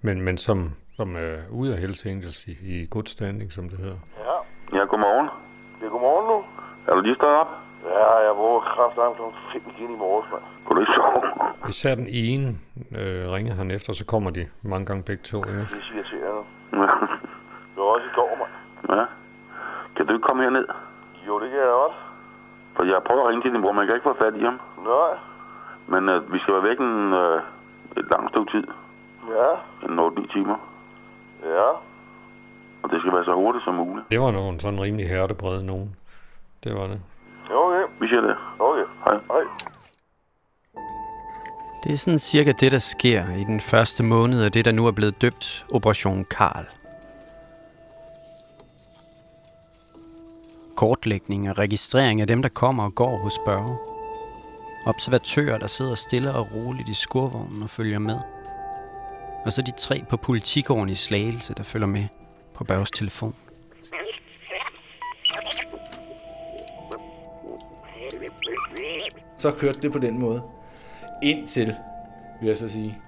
men, 0.00 0.22
men 0.22 0.36
som, 0.36 0.70
som 0.96 1.16
er 1.16 1.36
ude 1.50 1.74
af 1.74 1.80
Hells 1.80 2.06
Angels 2.06 2.46
i, 2.46 2.52
i 2.62 2.86
good 2.90 3.06
standing, 3.06 3.52
som 3.52 3.68
det 3.68 3.78
hedder. 3.78 3.98
Ja, 4.72 4.84
godmorgen. 4.84 5.28
Det 5.80 5.86
er 5.86 5.90
godmorgen 5.90 6.26
nu. 6.26 6.44
Er 6.86 6.94
du 6.94 7.00
lige 7.00 7.14
stået 7.14 7.36
op? 7.36 7.46
Ja, 7.84 8.16
jeg 8.26 8.36
våger 8.36 8.60
kraftigt 8.60 9.16
kl. 9.52 9.62
5 9.68 9.74
igen 9.76 9.94
i 9.94 9.98
morges, 9.98 10.30
mand. 10.32 10.42
Kunne 10.64 10.76
du 10.76 10.80
ikke 10.80 10.92
sove? 10.92 11.68
Især 11.68 11.94
den 11.94 12.06
ene 12.08 12.58
øh, 12.98 13.30
ringer 13.32 13.54
han 13.54 13.70
efter, 13.70 13.92
så 13.92 14.04
kommer 14.06 14.30
de 14.30 14.48
mange 14.62 14.86
gange 14.86 15.02
begge 15.02 15.22
to. 15.22 15.38
Ja. 15.46 15.52
Det 15.52 15.60
er 15.60 15.94
irriterende. 15.94 16.44
Det 17.72 17.78
var 17.82 17.90
også 17.96 18.06
i 18.06 18.14
går, 18.14 18.30
mand. 18.40 18.52
ja. 19.00 19.06
Kan 19.96 20.06
du 20.06 20.12
ikke 20.12 20.26
komme 20.28 20.42
herned? 20.42 20.66
Jo, 21.30 21.40
det 21.42 21.48
kan 21.50 21.58
jeg 21.58 21.74
godt. 21.82 21.96
For 22.76 22.84
jeg 22.84 23.02
prøver 23.06 23.22
at 23.22 23.28
ringe 23.28 23.42
til 23.42 23.52
din 23.52 23.62
bror, 23.62 23.72
men 23.72 23.80
jeg 23.80 23.88
kan 23.88 23.96
ikke 23.96 24.10
få 24.10 24.16
fat 24.24 24.34
i 24.40 24.44
ham. 24.48 24.56
Nej. 24.92 25.12
Men 25.92 26.02
øh, 26.08 26.32
vi 26.32 26.38
skal 26.38 26.54
være 26.54 26.68
væk 26.70 26.78
en, 26.78 27.12
øh, 27.22 27.38
et 28.00 28.06
langt 28.12 28.30
stykke 28.32 28.50
tid. 28.54 28.64
Ja. 29.36 29.48
En 29.86 29.98
8-9 29.98 30.32
timer. 30.34 30.58
Ja. 31.56 31.68
Og 32.82 32.86
det 32.90 32.98
skal 33.00 33.12
være 33.12 33.24
så 33.24 33.34
hurtigt 33.34 33.64
som 33.64 33.74
muligt. 33.74 34.06
Det 34.10 34.20
var 34.20 34.30
nogle 34.30 34.60
sådan 34.60 34.80
rimelig 34.80 35.08
hærdebrede 35.08 35.66
nogen. 35.66 35.96
Det 36.64 36.74
var 36.74 36.86
det. 36.86 37.00
Okay. 37.50 37.84
Vi 38.00 38.08
siger 38.08 38.20
det. 38.20 38.36
Okay. 38.58 38.86
Hej. 39.04 39.16
Hej. 39.32 39.42
Det 41.84 41.92
er 41.92 41.96
sådan 41.96 42.18
cirka 42.18 42.52
det, 42.60 42.72
der 42.72 42.78
sker 42.78 43.22
i 43.42 43.44
den 43.44 43.60
første 43.60 44.02
måned 44.02 44.44
af 44.44 44.52
det, 44.52 44.64
der 44.64 44.72
nu 44.72 44.86
er 44.86 44.92
blevet 44.92 45.22
døbt 45.22 45.66
Operation 45.74 46.24
Karl. 46.24 46.79
Kortlægning 50.80 51.50
og 51.50 51.58
registrering 51.58 52.20
af 52.20 52.26
dem, 52.26 52.42
der 52.42 52.48
kommer 52.48 52.84
og 52.84 52.94
går 52.94 53.16
hos 53.18 53.38
Børge. 53.44 53.76
Observatører, 54.86 55.58
der 55.58 55.66
sidder 55.66 55.94
stille 55.94 56.34
og 56.34 56.48
roligt 56.54 56.88
i 56.88 56.94
skurvognen 56.94 57.62
og 57.62 57.70
følger 57.70 57.98
med. 57.98 58.18
Og 59.44 59.52
så 59.52 59.62
de 59.62 59.72
tre 59.78 60.04
på 60.08 60.16
politigården 60.16 60.88
i 60.88 60.94
Slagelse, 60.94 61.54
der 61.54 61.62
følger 61.62 61.86
med 61.86 62.04
på 62.54 62.64
Børges 62.64 62.90
telefon. 62.90 63.34
Så 69.36 69.52
kørte 69.52 69.80
det 69.80 69.92
på 69.92 69.98
den 69.98 70.18
måde. 70.18 70.42
Indtil, 71.22 71.74
vil 72.40 72.46
jeg 72.46 72.56
så 72.56 72.68
sige. 72.68 72.98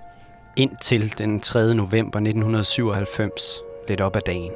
Indtil 0.57 1.19
den 1.19 1.41
3. 1.41 1.75
november 1.75 2.19
1997, 2.19 3.43
lidt 3.89 4.01
op 4.01 4.17
ad 4.17 4.21
dagen. 4.27 4.53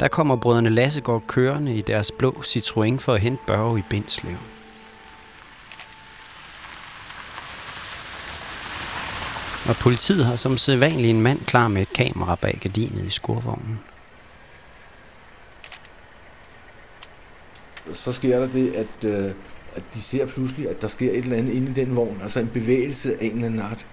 Der 0.00 0.08
kommer 0.08 0.36
brødrene 0.36 0.70
Lassegård 0.70 1.22
kørende 1.26 1.76
i 1.76 1.80
deres 1.80 2.12
blå 2.18 2.30
Citroën 2.30 2.98
for 2.98 3.14
at 3.14 3.20
hente 3.20 3.42
Børge 3.46 3.78
i 3.78 3.82
Bindslev. 3.90 4.36
Og 9.68 9.76
politiet 9.76 10.24
har 10.24 10.36
som 10.36 10.58
sædvanlig 10.58 11.10
en 11.10 11.20
mand 11.20 11.40
klar 11.40 11.68
med 11.68 11.82
et 11.82 11.92
kamera 11.92 12.34
bag 12.34 12.58
gardinet 12.62 13.04
i 13.04 13.10
skurvognen. 13.10 13.80
så 17.92 18.12
sker 18.12 18.38
der 18.38 18.46
det, 18.46 18.74
at, 18.74 19.04
øh, 19.04 19.32
at 19.74 19.82
de 19.94 20.00
ser 20.00 20.26
pludselig, 20.26 20.70
at 20.70 20.82
der 20.82 20.88
sker 20.88 21.10
et 21.10 21.16
eller 21.16 21.36
andet 21.36 21.52
inde 21.52 21.70
i 21.70 21.74
den 21.74 21.96
vogn, 21.96 22.18
altså 22.22 22.40
en 22.40 22.48
bevægelse 22.48 23.12
af 23.12 23.24
en 23.24 23.32
eller 23.32 23.46
anden 23.46 23.60
art. 23.60 23.86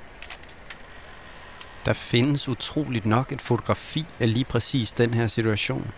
Der 1.85 1.93
findes 1.93 2.49
utroligt 2.49 3.05
nok 3.05 3.31
et 3.31 3.41
fotografi 3.41 4.05
af 4.19 4.33
lige 4.33 4.45
præcis 4.45 4.91
den 4.91 5.13
her 5.13 5.27
situation. 5.27 5.91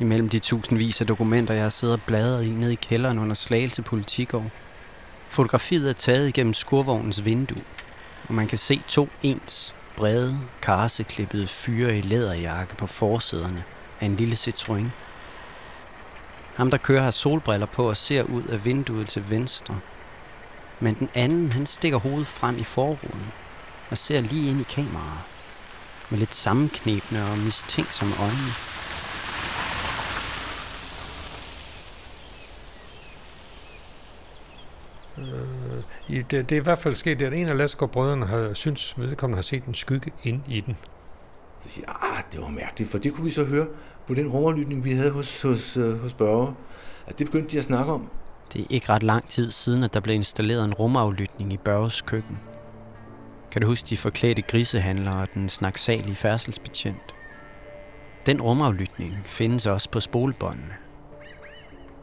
Imellem 0.00 0.28
de 0.28 0.38
tusindvis 0.38 1.00
af 1.00 1.06
dokumenter, 1.06 1.54
jeg 1.54 1.62
har 1.62 1.70
siddet 1.70 1.94
og 1.94 2.02
bladret 2.06 2.44
i 2.44 2.50
nede 2.50 2.72
i 2.72 2.78
kælderen 2.82 3.18
under 3.18 3.34
Slagelse 3.34 3.82
Politikår. 3.82 4.50
Fotografiet 5.28 5.88
er 5.88 5.92
taget 5.92 6.28
igennem 6.28 6.54
skurvognens 6.54 7.24
vindue, 7.24 7.62
og 8.28 8.34
man 8.34 8.46
kan 8.46 8.58
se 8.58 8.80
to 8.88 9.08
ens, 9.22 9.74
brede, 9.96 10.38
karseklippede 10.62 11.46
fyre 11.46 11.98
i 11.98 12.00
læderjakke 12.00 12.76
på 12.76 12.86
forsæderne 12.86 13.64
af 14.00 14.06
en 14.06 14.16
lille 14.16 14.34
Citroën. 14.34 14.86
Ham, 16.54 16.70
der 16.70 16.78
kører, 16.78 17.02
har 17.02 17.10
solbriller 17.10 17.66
på 17.66 17.88
og 17.88 17.96
ser 17.96 18.22
ud 18.22 18.42
af 18.42 18.64
vinduet 18.64 19.08
til 19.08 19.30
venstre. 19.30 19.78
Men 20.80 20.94
den 20.94 21.08
anden, 21.14 21.52
han 21.52 21.66
stikker 21.66 21.98
hovedet 21.98 22.26
frem 22.26 22.58
i 22.58 22.64
forruden 22.64 23.32
og 23.90 23.98
ser 23.98 24.20
lige 24.20 24.50
ind 24.50 24.60
i 24.60 24.64
kameraet. 24.70 25.20
Med 26.10 26.18
lidt 26.18 26.34
sammenknebne 26.34 27.24
og 27.30 27.38
mistænksomme 27.38 28.14
øjne. 28.20 28.52
Øh, 35.18 35.82
i- 36.08 36.22
det, 36.22 36.30
det 36.50 36.52
er 36.52 36.60
i 36.60 36.62
hvert 36.64 36.78
fald 36.78 36.94
sket, 36.94 37.22
at 37.22 37.32
en 37.32 37.48
af 37.48 37.56
Lasgaard-brødrene 37.56 38.26
har 38.26 38.54
synes 38.54 38.94
vedkommende 38.98 39.36
har 39.36 39.42
set 39.42 39.64
en 39.64 39.74
skygge 39.74 40.12
ind 40.22 40.40
i 40.48 40.60
den. 40.60 40.76
Så 41.62 41.68
siger 41.68 41.84
jeg, 41.88 41.96
ah, 42.18 42.22
det 42.32 42.40
var 42.40 42.48
mærkeligt, 42.48 42.90
for 42.90 42.98
det 42.98 43.14
kunne 43.14 43.24
vi 43.24 43.30
så 43.30 43.44
høre 43.44 43.66
på 44.06 44.14
den 44.14 44.28
rummerlytning, 44.28 44.84
vi 44.84 44.92
havde 44.92 45.10
hos, 45.10 45.42
hos, 45.42 45.76
øh, 45.76 46.00
hos 46.02 46.12
Børge. 46.12 46.54
At 47.06 47.18
det 47.18 47.26
begyndte 47.26 47.50
de 47.52 47.58
at 47.58 47.64
snakke 47.64 47.92
om. 47.92 48.08
Det 48.52 48.60
er 48.60 48.66
ikke 48.70 48.88
ret 48.88 49.02
lang 49.02 49.28
tid 49.28 49.50
siden, 49.50 49.84
at 49.84 49.94
der 49.94 50.00
blev 50.00 50.14
installeret 50.14 50.64
en 50.64 50.74
rumaflytning 50.74 51.52
i 51.52 51.56
Børges 51.56 52.00
køkken. 52.02 52.38
Kan 53.50 53.62
du 53.62 53.66
huske 53.66 53.86
de 53.86 53.96
forklædte 53.96 54.42
grisehandlere 54.42 55.22
og 55.22 55.28
den 55.34 55.48
snaksalige 55.48 56.16
færdselsbetjent? 56.16 57.14
Den 58.26 58.40
rumaflytning 58.40 59.16
findes 59.24 59.66
også 59.66 59.90
på 59.90 60.00
spolebåndene. 60.00 60.74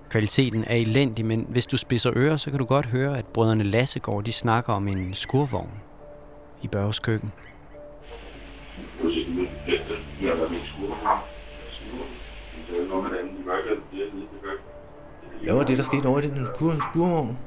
Kvaliteten 0.10 0.64
er 0.64 0.76
elendig, 0.76 1.26
men 1.26 1.46
hvis 1.50 1.66
du 1.66 1.78
spidser 1.78 2.12
ører, 2.16 2.38
så 2.38 2.50
kan 2.50 2.60
du 2.60 2.66
godt 2.66 2.86
høre, 2.86 3.18
at 3.18 3.26
brødrene 3.26 3.64
Lassegård 3.64 4.24
de 4.24 4.32
snakker 4.32 4.74
om 4.74 4.88
en 4.88 5.14
skurvogn 5.14 5.72
i 6.62 6.68
Børges 6.68 7.00
køkken. 7.00 7.32
Hvad 15.44 15.56
var 15.56 15.64
det, 15.64 15.78
der 15.78 15.84
skete 15.84 16.06
over 16.06 16.20
i 16.20 16.28
den 16.28 16.48
skurvogn? 16.56 17.38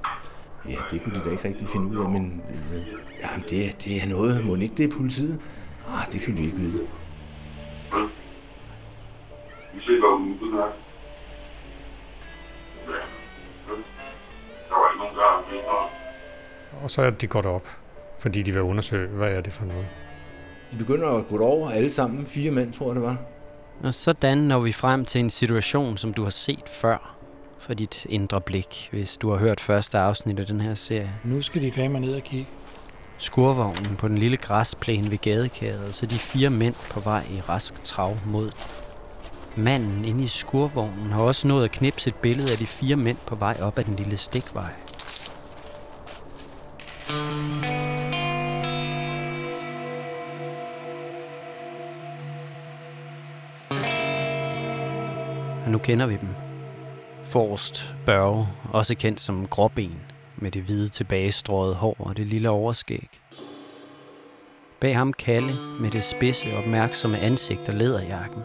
Ja, 0.71 0.79
det 0.91 1.03
kunne 1.03 1.15
de 1.15 1.25
da 1.25 1.31
ikke 1.31 1.49
rigtig 1.49 1.69
finde 1.69 1.87
ud 1.87 2.05
af, 2.05 2.11
men 2.11 2.43
øh, 2.51 2.87
jamen, 3.23 3.45
det, 3.51 3.85
det 3.85 4.03
er 4.03 4.07
noget. 4.07 4.45
Må 4.45 4.55
ikke 4.55 4.75
det 4.75 4.85
er 4.85 4.97
politiet? 4.97 5.41
Ah, 5.89 6.13
det 6.13 6.21
kan 6.21 6.37
vi 6.37 6.43
ikke 6.43 6.57
vide. 6.57 6.87
Vi 9.75 9.81
nogen, 14.99 15.15
der 15.15 15.23
har 15.23 15.91
Og 16.83 16.91
så 16.91 17.03
er 17.03 17.11
de 17.11 17.27
gået 17.27 17.47
op, 17.47 17.67
fordi 18.19 18.43
de 18.43 18.53
vil 18.53 18.63
undersøge, 18.63 19.09
hvad 19.09 19.33
er 19.33 19.41
det 19.41 19.53
for 19.53 19.65
noget. 19.65 19.87
De 20.73 20.77
begynder 20.77 21.09
at 21.09 21.27
gå 21.29 21.39
over 21.39 21.71
alle 21.71 21.91
sammen. 21.91 22.27
Fire 22.27 22.51
mænd, 22.51 22.73
tror 22.73 22.87
jeg 22.87 22.95
det 22.95 23.03
var. 23.03 23.17
Og 23.83 23.95
sådan 23.95 24.39
når 24.39 24.61
vi 24.61 24.73
frem 24.73 25.05
til 25.05 25.21
en 25.21 25.31
situation, 25.31 25.97
som 25.97 26.15
du 26.15 26.23
har 26.23 26.31
set 26.31 26.69
før 26.69 27.18
for 27.69 27.75
dit 27.75 28.07
indre 28.09 28.41
blik, 28.41 28.89
hvis 28.93 29.17
du 29.17 29.31
har 29.31 29.37
hørt 29.37 29.61
første 29.61 29.99
afsnit 29.99 30.39
af 30.39 30.47
den 30.47 30.61
her 30.61 30.75
serie. 30.75 31.15
Nu 31.25 31.43
skal 31.43 31.63
de 31.63 31.73
fandme 31.73 32.01
ned 32.01 32.15
og 32.15 32.23
kigge. 32.23 32.49
Skurvognen 33.19 33.97
på 33.97 34.09
den 34.09 34.19
lille 34.19 34.37
græsplæne 34.37 35.11
ved 35.11 35.19
gadekæret, 35.19 35.95
så 35.95 36.07
de 36.07 36.15
fire 36.15 36.51
mænd 36.51 36.75
på 36.91 37.01
vej 37.01 37.25
i 37.31 37.41
rask 37.41 37.83
trav 37.83 38.17
mod. 38.27 38.51
Manden 39.57 40.05
inde 40.05 40.25
i 40.25 40.27
skurvognen 40.27 41.13
har 41.13 41.23
også 41.23 41.49
nået 41.49 41.65
at 41.65 41.71
knipse 41.71 42.09
et 42.09 42.15
billede 42.15 42.53
af 42.53 42.57
de 42.57 42.67
fire 42.67 42.97
mænd 42.97 43.17
på 43.27 43.35
vej 43.35 43.57
op 43.63 43.79
ad 43.79 43.85
den 43.85 43.97
lille 43.97 44.17
stikvej. 44.17 44.73
Og 55.65 55.71
nu 55.71 55.79
kender 55.79 56.07
vi 56.07 56.17
dem. 56.17 56.48
Forrest 57.29 57.95
Børge, 58.07 58.49
også 58.73 58.95
kendt 58.95 59.21
som 59.21 59.47
Gråben, 59.47 60.01
med 60.37 60.51
det 60.51 60.63
hvide 60.63 60.89
tilbagestrøget 60.89 61.75
hår 61.75 61.97
og 61.99 62.17
det 62.17 62.27
lille 62.27 62.51
overskæg. 62.51 63.09
Bag 64.81 64.97
ham 64.97 65.13
Kalle 65.13 65.53
med 65.81 65.91
det 65.91 66.05
spidse, 66.05 66.57
opmærksomme 66.57 67.19
ansigt 67.19 67.69
og 67.69 67.75
læderjakken. 67.75 68.43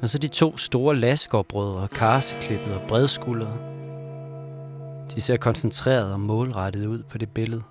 Og 0.00 0.08
så 0.08 0.18
de 0.18 0.28
to 0.28 0.56
store 0.56 0.96
Lasgaard-brødre, 0.96 1.88
karseklippet 1.88 2.74
og 2.74 2.80
bredskuldrede. 2.88 3.58
De 5.14 5.20
ser 5.20 5.36
koncentreret 5.36 6.12
og 6.12 6.20
målrettet 6.20 6.86
ud 6.86 7.02
på 7.02 7.18
det 7.18 7.28
billede. 7.28 7.62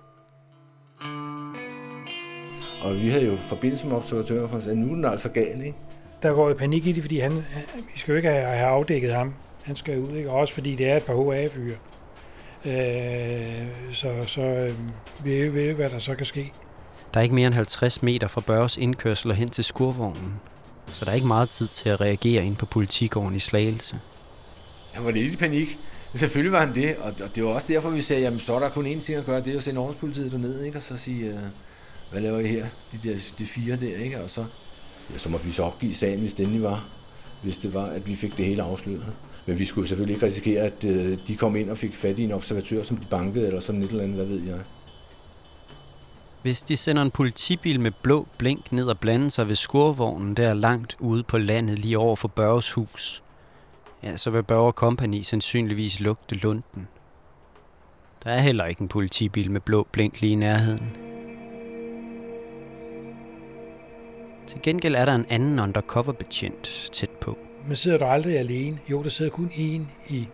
Og 2.82 2.94
vi 2.94 3.08
havde 3.08 3.26
jo 3.26 3.36
forbindelse 3.36 3.86
med 3.86 3.96
observatører 3.96 4.48
for 4.48 4.56
at 4.56 4.66
at 4.66 4.78
nu 4.78 4.90
er 4.90 4.94
den 4.94 5.04
altså 5.04 5.28
gal, 5.28 5.60
ikke? 5.60 5.78
Der 6.22 6.32
går 6.34 6.48
jo 6.48 6.54
panik 6.54 6.86
i 6.86 6.92
det, 6.92 7.02
fordi 7.02 7.18
han, 7.18 7.32
han- 7.32 7.62
vi 7.94 7.98
skal 7.98 8.12
jo 8.12 8.16
ikke 8.16 8.28
have, 8.28 8.44
have 8.46 8.66
afdækket 8.68 9.14
ham. 9.14 9.34
Han 9.62 9.76
skal 9.76 9.98
ud, 9.98 10.16
ikke? 10.16 10.30
Og 10.30 10.36
også 10.36 10.54
fordi 10.54 10.74
det 10.74 10.88
er 10.88 10.96
et 10.96 11.02
par 11.04 11.32
HA-fyre. 11.32 11.76
Øh, 12.64 13.66
så 13.92 14.12
så 14.26 14.40
øh, 14.40 14.72
vi 15.24 15.30
ved 15.30 15.46
jo 15.46 15.60
ikke, 15.60 15.74
hvad 15.74 15.90
der 15.90 15.98
så 15.98 16.14
kan 16.14 16.26
ske. 16.26 16.52
Der 17.14 17.20
er 17.20 17.22
ikke 17.22 17.34
mere 17.34 17.46
end 17.46 17.54
50 17.54 18.02
meter 18.02 18.26
fra 18.26 18.40
Børges 18.40 18.76
indkørsel 18.76 19.30
og 19.30 19.36
hen 19.36 19.48
til 19.48 19.64
skurvognen. 19.64 20.34
Så 20.86 21.04
der 21.04 21.10
er 21.10 21.14
ikke 21.14 21.26
meget 21.26 21.50
tid 21.50 21.68
til 21.68 21.88
at 21.88 22.00
reagere 22.00 22.44
ind 22.46 22.56
på 22.56 22.66
politigården 22.66 23.34
i 23.34 23.38
Slagelse. 23.38 23.96
Han 24.92 25.04
var 25.04 25.10
lidt 25.10 25.32
i 25.32 25.36
panik. 25.36 25.78
Men 26.12 26.18
selvfølgelig 26.18 26.52
var 26.52 26.60
han 26.66 26.74
det, 26.74 26.96
og, 26.96 27.14
og 27.24 27.36
det 27.36 27.44
var 27.44 27.50
også 27.50 27.66
derfor, 27.70 27.90
vi 27.90 28.02
sagde, 28.02 28.22
jamen 28.22 28.40
så 28.40 28.54
er 28.54 28.58
der 28.58 28.68
kun 28.68 28.86
én 28.86 29.00
ting 29.00 29.18
at 29.18 29.24
gøre, 29.26 29.40
det 29.40 29.52
er 29.52 29.56
at 29.56 29.62
sende 29.62 29.80
ordenspolitiet 29.80 30.32
derned, 30.32 30.64
ikke? 30.64 30.78
Og 30.78 30.82
så 30.82 30.96
sige, 30.96 31.26
øh, 31.26 31.38
hvad 32.10 32.20
laver 32.20 32.38
I 32.38 32.46
her? 32.46 32.66
De, 32.92 33.08
der, 33.08 33.16
de 33.38 33.46
fire 33.46 33.76
der, 33.76 33.96
ikke? 33.96 34.20
Og 34.22 34.30
så, 34.30 34.44
ja, 35.12 35.18
så 35.18 35.28
måtte 35.28 35.46
vi 35.46 35.52
så 35.52 35.62
opgive 35.62 35.94
sagen, 35.94 36.20
hvis 36.20 36.32
det 36.32 36.42
endelig 36.42 36.62
var, 36.62 36.84
hvis 37.42 37.56
det 37.56 37.74
var, 37.74 37.84
at 37.84 38.08
vi 38.08 38.16
fik 38.16 38.36
det 38.36 38.46
hele 38.46 38.62
afsløret. 38.62 39.12
Men 39.46 39.58
vi 39.58 39.66
skulle 39.66 39.88
selvfølgelig 39.88 40.14
ikke 40.14 40.26
risikere, 40.26 40.62
at 40.62 40.84
øh, 40.84 41.18
de 41.28 41.36
kom 41.36 41.56
ind 41.56 41.70
og 41.70 41.78
fik 41.78 41.94
fat 41.94 42.18
i 42.18 42.24
en 42.24 42.32
observatør, 42.32 42.82
som 42.82 42.96
de 42.96 43.06
bankede, 43.06 43.46
eller 43.46 43.60
sådan 43.60 43.82
et 43.82 43.90
eller 43.90 44.02
andet, 44.02 44.16
hvad 44.16 44.26
ved 44.26 44.42
jeg. 44.42 44.58
Hvis 46.42 46.62
de 46.62 46.76
sender 46.76 47.02
en 47.02 47.10
politibil 47.10 47.80
med 47.80 47.90
blå 48.02 48.26
blink 48.38 48.72
ned 48.72 48.86
og 48.86 48.98
blander 48.98 49.28
sig 49.28 49.48
ved 49.48 49.54
skurvognen 49.54 50.34
der 50.34 50.54
langt 50.54 50.96
ude 50.98 51.22
på 51.22 51.38
landet 51.38 51.78
lige 51.78 51.98
over 51.98 52.16
for 52.16 52.28
Børges 52.28 52.72
hus, 52.72 53.22
ja, 54.02 54.16
så 54.16 54.30
vil 54.30 54.42
Børge 54.42 54.72
Company 54.72 55.22
sandsynligvis 55.22 56.00
lugte 56.00 56.34
lunden. 56.34 56.88
Der 58.24 58.30
er 58.30 58.40
heller 58.40 58.64
ikke 58.64 58.82
en 58.82 58.88
politibil 58.88 59.50
med 59.50 59.60
blå 59.60 59.86
blink 59.92 60.20
lige 60.20 60.32
i 60.32 60.36
nærheden. 60.36 61.11
Til 64.52 64.62
gengæld 64.62 64.94
er 64.94 65.04
der 65.04 65.14
en 65.14 65.26
anden 65.28 65.58
undercover-betjent 65.58 66.90
tæt 66.92 67.10
på. 67.10 67.38
Man 67.66 67.76
sidder 67.76 67.98
der 67.98 68.06
aldrig 68.06 68.38
alene. 68.38 68.78
Jo, 68.90 69.02
der 69.02 69.08
sidder 69.08 69.30
kun 69.30 69.46
én 69.46 69.82
i 70.08 70.28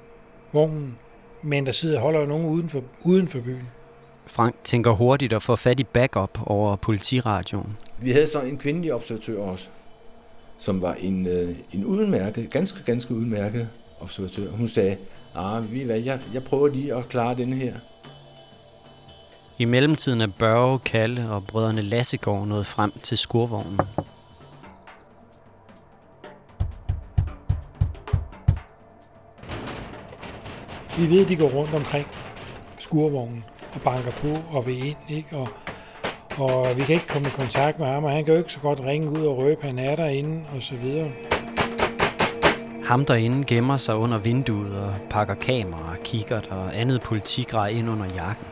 vognen. 0.53 0.99
Men 1.43 1.67
der 1.67 1.73
sidder 1.73 2.01
holder 2.01 2.27
nogen 2.27 2.47
uden 2.47 2.69
for, 2.69 2.83
uden 3.05 3.29
for 3.29 3.41
byen. 3.41 3.69
Frank 4.27 4.55
tænker 4.65 4.91
hurtigt 4.91 5.33
at 5.33 5.43
få 5.43 5.57
fat 5.57 5.81
i 5.81 5.85
backup 5.85 6.39
over 6.47 6.77
politiradioen. 6.77 7.77
Vi 7.99 8.11
havde 8.11 8.27
så 8.27 8.41
en 8.41 8.59
kvindelig 8.59 8.95
observatør 8.95 9.39
også, 9.39 9.69
som 10.59 10.83
var 10.83 10.95
en, 10.95 11.27
øh, 11.27 11.57
en 11.73 11.85
udmærket, 11.85 12.51
ganske, 12.51 12.79
ganske 12.85 13.15
udmærket 13.15 13.69
observatør. 14.01 14.51
Hun 14.51 14.69
sagde, 14.69 14.97
ah, 15.35 15.73
ved 15.73 15.81
I 15.81 15.85
hvad, 15.85 16.01
jeg, 16.01 16.21
jeg 16.35 16.45
prøver 16.45 16.69
lige 16.69 16.95
at 16.95 17.09
klare 17.09 17.37
denne 17.37 17.57
her. 17.57 17.75
I 19.61 19.65
mellemtiden 19.65 20.21
er 20.21 20.27
Børge, 20.39 20.79
Kalle 20.79 21.31
og 21.31 21.45
brødrene 21.45 21.83
Lassegård 21.83 22.47
nået 22.47 22.67
frem 22.67 22.93
til 23.03 23.19
skurvognen. 23.19 23.81
Vi 30.99 31.11
ved, 31.11 31.23
at 31.23 31.29
de 31.29 31.37
går 31.37 31.49
rundt 31.49 31.75
omkring 31.75 32.07
skurvognen 32.79 33.45
og 33.75 33.81
banker 33.81 34.11
på 34.11 34.57
og 34.57 34.67
vil 34.67 34.87
ind, 34.87 34.97
ikke? 35.09 35.37
Og, 35.37 35.49
og 36.39 36.67
vi 36.77 36.83
kan 36.83 36.95
ikke 36.95 37.07
komme 37.07 37.29
i 37.29 37.31
kontakt 37.31 37.79
med 37.79 37.87
ham, 37.87 38.05
og 38.05 38.11
han 38.11 38.25
kan 38.25 38.35
jo 38.35 38.39
ikke 38.39 38.53
så 38.53 38.61
godt 38.61 38.81
ringe 38.81 39.11
ud 39.11 39.27
og 39.27 39.39
røbe, 39.39 39.63
han 39.63 39.79
er 39.79 39.97
derinde, 39.97 40.45
og 40.57 40.63
så 40.63 40.75
videre. 40.77 41.11
Ham 42.85 43.05
derinde 43.05 43.45
gemmer 43.45 43.77
sig 43.77 43.97
under 43.97 44.19
vinduet 44.19 44.77
og 44.77 44.95
pakker 45.11 45.35
kamera, 45.35 45.97
kikkert 46.05 46.47
og 46.47 46.77
andet 46.81 47.03
politigrej 47.03 47.69
ind 47.69 47.91
under 47.91 48.07
jakken. 48.15 48.47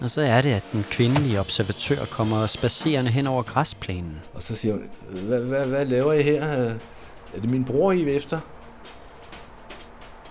Og 0.00 0.10
så 0.10 0.20
er 0.20 0.42
det, 0.42 0.50
at 0.50 0.64
den 0.72 0.84
kvindelige 0.90 1.40
observatør 1.40 2.04
kommer 2.04 2.46
spacerende 2.46 3.10
hen 3.10 3.26
over 3.26 3.42
græsplænen. 3.42 4.20
Og 4.34 4.42
så 4.42 4.56
siger 4.56 4.74
hun, 4.74 4.82
hvad, 5.26 5.40
hvad, 5.40 5.66
hvad 5.66 5.84
laver 5.84 6.12
I 6.12 6.22
her? 6.22 6.42
Er 6.42 7.40
det 7.40 7.50
min 7.50 7.64
bror, 7.64 7.92
I 7.92 8.02
er 8.02 8.16
efter? 8.16 8.40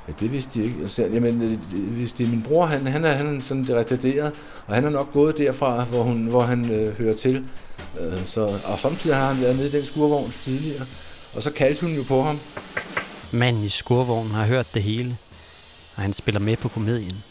Ja, 0.07 0.13
det 0.19 0.31
vidste 0.31 0.59
de 0.59 0.65
ikke. 0.65 0.75
Jeg 0.81 0.89
sagde, 0.89 1.13
jamen, 1.13 1.41
øh, 1.41 1.83
hvis 1.83 2.11
det 2.11 2.25
er 2.25 2.29
min 2.29 2.41
bror, 2.41 2.65
han, 2.65 2.87
han, 2.87 3.05
er, 3.05 3.11
han 3.11 3.37
er 3.37 3.41
sådan 3.41 3.65
retarderet, 3.69 4.33
og 4.67 4.75
han 4.75 4.85
er 4.85 4.89
nok 4.89 5.13
gået 5.13 5.37
derfra, 5.37 5.83
hvor, 5.83 6.03
hun, 6.03 6.25
hvor 6.25 6.41
han 6.41 6.71
øh, 6.71 6.97
hører 6.97 7.15
til. 7.15 7.45
Øh, 7.99 8.25
så, 8.25 8.59
og 8.65 8.79
samtidig 8.79 9.15
har 9.15 9.33
han 9.33 9.41
været 9.41 9.55
nede 9.55 9.67
i 9.67 9.71
den 9.71 9.85
skurvogn 9.85 10.33
tidligere. 10.41 10.85
Og 11.33 11.41
så 11.41 11.51
kaldte 11.51 11.81
hun 11.81 11.95
jo 11.95 12.03
på 12.07 12.21
ham. 12.21 12.39
Manden 13.31 13.63
i 13.63 13.69
skurvognen 13.69 14.33
har 14.33 14.45
hørt 14.45 14.73
det 14.73 14.83
hele, 14.83 15.17
og 15.95 16.01
han 16.01 16.13
spiller 16.13 16.39
med 16.39 16.57
på 16.57 16.67
komedien. 16.67 17.23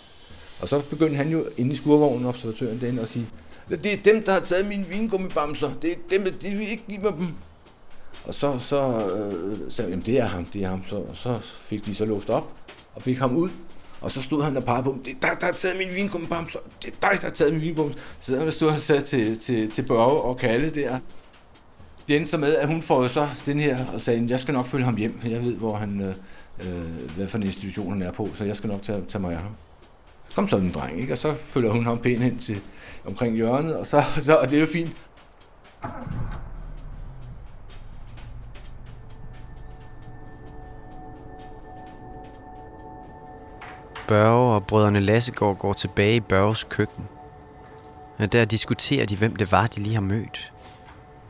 Og 0.60 0.68
så 0.68 0.82
begyndte 0.90 1.16
han 1.16 1.28
jo 1.28 1.46
inde 1.56 1.72
i 1.72 1.76
skurvognen, 1.76 2.26
observatøren 2.26 2.80
derinde, 2.80 3.02
at 3.02 3.08
sige, 3.08 3.26
det 3.70 3.86
er 3.86 4.12
dem, 4.12 4.22
der 4.22 4.32
har 4.32 4.40
taget 4.40 4.66
mine 4.66 4.86
vingummibamser. 4.86 5.70
Det 5.82 5.90
er 5.90 6.18
dem, 6.18 6.32
de 6.32 6.50
vil 6.50 6.70
ikke 6.70 6.84
give 6.88 7.00
mig 7.00 7.12
dem. 7.12 7.28
Og 8.24 8.34
så, 8.34 8.58
så 8.58 9.06
øh, 9.16 9.58
sagde 9.68 9.90
jeg, 9.90 10.06
det 10.06 10.18
er 10.18 10.24
ham, 10.24 10.44
det 10.44 10.62
er 10.62 10.68
ham. 10.68 10.82
Så, 10.86 11.04
så 11.14 11.38
fik 11.42 11.86
de 11.86 11.94
så 11.94 12.04
låst 12.04 12.30
op 12.30 12.52
og 12.94 13.02
fik 13.02 13.18
ham 13.18 13.36
ud. 13.36 13.48
Og 14.00 14.10
så 14.10 14.22
stod 14.22 14.42
han 14.42 14.56
og 14.56 14.64
pegede 14.64 14.82
på 14.84 14.92
dem. 14.92 15.02
Det 15.02 15.10
er 15.10 15.28
dig, 15.28 15.40
der 15.40 15.46
har 15.46 15.52
taget 15.52 15.76
min 15.78 15.94
vingummibamser. 15.94 16.58
Det 16.82 16.88
er 16.88 17.10
dig, 17.10 17.20
der 17.20 17.26
har 17.26 17.34
taget 17.34 17.52
min 17.52 17.62
vingummibamser. 17.62 18.04
Så 18.20 18.38
han 18.38 18.52
stod 18.52 18.68
og 18.68 18.78
sagde 18.78 19.00
til, 19.00 19.38
til, 19.38 19.70
til 19.70 19.82
Børge 19.82 20.20
og 20.20 20.36
Kalle 20.36 20.70
der. 20.70 20.98
Det 22.08 22.16
endte 22.16 22.30
så 22.30 22.36
med, 22.36 22.56
at 22.56 22.68
hun 22.68 22.82
får 22.82 23.08
så 23.08 23.28
den 23.46 23.60
her 23.60 23.86
og 23.94 24.00
sagde, 24.00 24.26
jeg 24.28 24.40
skal 24.40 24.54
nok 24.54 24.66
følge 24.66 24.84
ham 24.84 24.96
hjem, 24.96 25.20
for 25.20 25.28
jeg 25.28 25.44
ved, 25.44 25.54
hvor 25.54 25.76
han, 25.76 26.00
øh, 26.00 26.14
øh 26.60 27.16
hvad 27.16 27.28
for 27.28 27.38
en 27.38 27.42
institution 27.42 27.92
han 27.92 28.02
er 28.02 28.12
på, 28.12 28.28
så 28.34 28.44
jeg 28.44 28.56
skal 28.56 28.70
nok 28.70 28.82
tage, 28.82 29.02
tage 29.08 29.22
mig 29.22 29.32
af 29.32 29.40
ham. 29.40 29.52
Kom 30.38 30.48
så 30.48 30.56
en 30.56 30.72
dreng, 30.72 31.00
ikke? 31.00 31.12
og 31.12 31.18
så 31.18 31.34
følger 31.34 31.70
hun 31.70 31.86
ham 31.86 31.98
pænt 31.98 32.22
hen 32.22 32.38
til 32.38 32.60
omkring 33.06 33.36
hjørnet, 33.36 33.76
og, 33.76 33.86
så, 33.86 34.04
så, 34.18 34.36
og 34.36 34.50
det 34.50 34.56
er 34.56 34.60
jo 34.60 34.66
fint. 34.66 35.04
Børge 44.08 44.54
og 44.54 44.66
brødrene 44.66 45.00
Lassegård 45.00 45.58
går 45.58 45.72
tilbage 45.72 46.16
i 46.16 46.20
Børges 46.20 46.64
køkken. 46.64 47.04
Og 48.18 48.32
der 48.32 48.44
diskuterer 48.44 49.06
de, 49.06 49.16
hvem 49.16 49.36
det 49.36 49.52
var, 49.52 49.66
de 49.66 49.80
lige 49.80 49.94
har 49.94 50.02
mødt. 50.02 50.52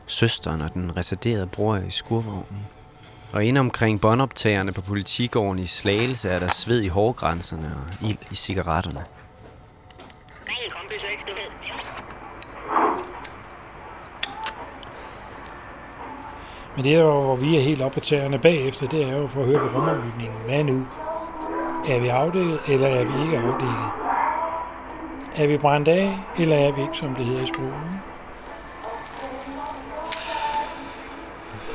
Søsteren 0.05 0.61
og 0.61 0.73
den 0.73 0.97
reserderede 0.97 1.47
bror 1.47 1.77
i 1.77 1.91
skurvognen. 1.91 2.78
Og 3.33 3.45
inde 3.45 3.59
omkring 3.59 4.01
båndoptagerne 4.01 4.71
på 4.71 4.81
politigården 4.81 5.59
i 5.59 5.65
Slagelse 5.65 6.29
er 6.29 6.39
der 6.39 6.47
sved 6.47 6.81
i 6.81 6.87
hårgrænserne 6.87 7.75
og 7.75 8.09
ild 8.09 8.17
i 8.31 8.35
cigaretterne. 8.35 9.05
Men 16.75 16.85
det, 16.85 16.97
der, 16.97 17.03
hvor 17.03 17.35
vi 17.35 17.57
er 17.57 17.61
helt 17.61 17.81
oppe 17.81 17.99
på 17.99 18.05
tæerne 18.05 18.39
bagefter, 18.39 18.87
det 18.87 19.03
er 19.09 19.17
jo 19.17 19.27
for 19.27 19.41
at 19.41 19.45
høre 19.45 19.69
på 19.69 19.77
rumaflytningen. 19.77 20.37
Hvad 20.45 20.63
nu? 20.63 20.85
Er 21.89 21.99
vi 21.99 22.07
afdækket, 22.07 22.59
eller 22.67 22.87
er 22.87 23.03
vi 23.03 23.23
ikke 23.25 23.37
afdækket? 23.37 23.89
Er 25.35 25.47
vi 25.47 25.57
brændt 25.57 25.87
af, 25.87 26.19
eller 26.37 26.55
er 26.55 26.71
vi 26.71 26.81
ikke, 26.81 26.97
som 26.97 27.15
det 27.15 27.25
hedder 27.25 27.43
i 27.43 27.47
sproget? 27.47 28.08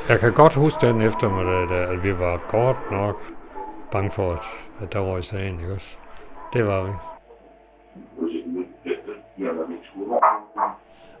Jeg 0.09 0.19
kan 0.19 0.33
godt 0.33 0.55
huske 0.55 0.87
den 0.87 1.01
eftermiddag, 1.01 1.69
der, 1.69 1.87
at 1.87 2.03
vi 2.03 2.19
var 2.19 2.37
godt 2.49 2.91
nok 2.91 3.21
bange 3.91 4.11
for, 4.11 4.33
at, 4.33 4.39
at 4.81 4.93
der 4.93 4.99
var 4.99 5.17
i 5.17 5.21
sagen, 5.21 5.59
ikke 5.59 5.73
også? 5.73 5.97
Det 6.53 6.67
var 6.67 6.83
vi. 6.83 6.91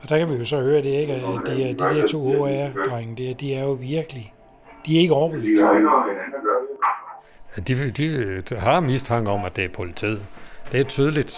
Og 0.01 0.09
der 0.09 0.19
kan 0.19 0.29
vi 0.29 0.33
jo 0.35 0.45
så 0.45 0.61
høre 0.61 0.81
det, 0.81 0.89
ikke? 0.89 1.13
At 1.13 1.21
de, 1.45 1.51
de 1.51 1.77
der 1.77 2.07
to 2.07 2.45
HR-drenge, 2.45 3.15
de, 3.15 3.33
de 3.33 3.55
er 3.55 3.63
jo 3.63 3.71
virkelig, 3.71 4.33
de 4.85 4.97
er 4.97 5.01
ikke 5.01 5.13
overbevist. 5.13 5.63
De, 7.67 7.91
de, 7.91 8.41
de 8.41 8.55
har 8.55 8.79
mistanke 8.79 9.31
om, 9.31 9.45
at 9.45 9.55
det 9.55 9.65
er 9.65 9.69
politiet. 9.69 10.21
Det 10.71 10.79
er 10.79 10.83
tydeligt. 10.83 11.35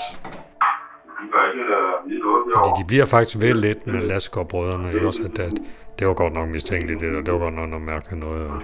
Fordi 2.58 2.82
de 2.82 2.88
bliver 2.88 3.06
faktisk 3.06 3.42
ved 3.42 3.54
lidt 3.54 3.88
med 3.88 4.02
Lasgaard-brødrene, 4.02 4.94
ikke 4.94 5.08
også? 5.08 5.22
At, 5.34 5.40
at 5.40 5.54
det 6.00 6.08
var 6.08 6.14
godt 6.14 6.34
nok 6.34 6.50
mistænkeligt, 6.50 7.00
det 7.00 7.14
der. 7.14 7.22
Det 7.22 7.34
var 7.34 7.40
godt 7.40 7.54
nok 7.54 7.70
noget 7.70 7.86
mærkeligt 7.86 8.20
noget. 8.20 8.48
Og... 8.48 8.62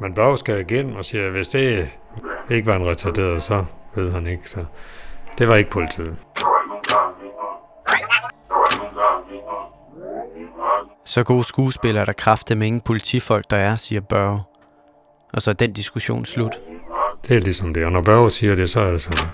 Man 0.00 0.14
bør 0.14 0.28
jo 0.28 0.36
skal 0.36 0.60
igen 0.60 0.96
og 0.96 1.04
sige, 1.04 1.22
at 1.22 1.32
hvis 1.32 1.48
det 1.48 1.92
ikke 2.50 2.66
var 2.66 2.76
en 2.76 2.86
retarderet, 2.86 3.42
så 3.42 3.64
ved 3.94 4.12
han 4.12 4.26
ikke. 4.26 4.50
Så 4.50 4.64
det 5.38 5.48
var 5.48 5.56
ikke 5.56 5.70
politiet. 5.70 6.16
Så 11.04 11.24
gode 11.24 11.44
skuespillere 11.44 12.06
der 12.06 12.12
kræfter 12.12 12.54
med 12.54 12.66
ingen 12.66 12.80
politifolk, 12.80 13.50
der 13.50 13.56
er, 13.56 13.76
siger 13.76 14.00
Børge. 14.00 14.40
Og 15.32 15.42
så 15.42 15.50
er 15.50 15.54
den 15.54 15.72
diskussion 15.72 16.24
slut. 16.24 16.60
Det 17.28 17.36
er 17.36 17.40
ligesom 17.40 17.74
det, 17.74 17.84
og 17.84 17.92
når 17.92 18.02
Børge 18.02 18.30
siger 18.30 18.54
det, 18.54 18.70
så 18.70 18.80
er 18.80 18.90
det 18.90 19.00
sådan. 19.00 19.30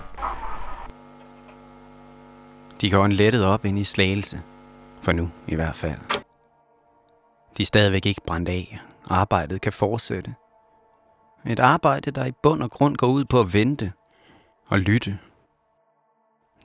De 2.83 2.91
går 2.91 3.05
en 3.05 3.11
lettet 3.11 3.45
op 3.45 3.65
ind 3.65 3.79
i 3.79 3.83
slagelse. 3.83 4.41
For 5.01 5.11
nu 5.11 5.29
i 5.47 5.55
hvert 5.55 5.75
fald. 5.75 5.99
De 7.57 7.63
er 7.63 7.65
stadigvæk 7.65 8.05
ikke 8.05 8.21
brændt 8.27 8.49
af. 8.49 8.79
Arbejdet 9.09 9.61
kan 9.61 9.73
fortsætte. 9.73 10.35
Et 11.45 11.59
arbejde, 11.59 12.11
der 12.11 12.25
i 12.25 12.31
bund 12.43 12.63
og 12.63 12.71
grund 12.71 12.95
går 12.95 13.07
ud 13.07 13.25
på 13.25 13.39
at 13.39 13.53
vente 13.53 13.91
og 14.67 14.79
lytte. 14.79 15.19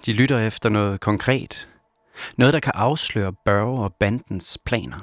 De 0.07 0.13
lytter 0.13 0.39
efter 0.47 0.69
noget 0.69 1.01
konkret. 1.01 1.69
Noget, 2.37 2.55
der 2.55 2.61
kan 2.61 2.73
afsløre 2.75 3.33
Børge 3.33 3.85
og 3.85 3.95
bandens 3.95 4.59
planer. 4.67 4.99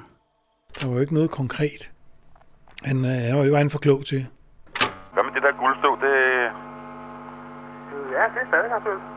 Der 0.82 0.88
var 0.88 0.94
jo 0.94 1.00
ikke 1.00 1.14
noget 1.14 1.32
konkret. 1.32 1.92
Han, 2.84 2.98
øh, 2.98 3.12
han 3.12 3.38
var 3.38 3.44
jo 3.44 3.58
en 3.58 3.72
for 3.72 3.80
klog 3.80 4.06
til. 4.06 4.28
Hvad 5.14 5.24
med 5.24 5.34
det 5.34 5.44
der 5.44 5.60
guldstå, 5.60 5.96
det... 5.96 6.16
Ja, 8.18 8.24
det 8.34 8.42
er 8.44 8.48
stadig 8.48 8.72
aktuelt. 8.72 9.15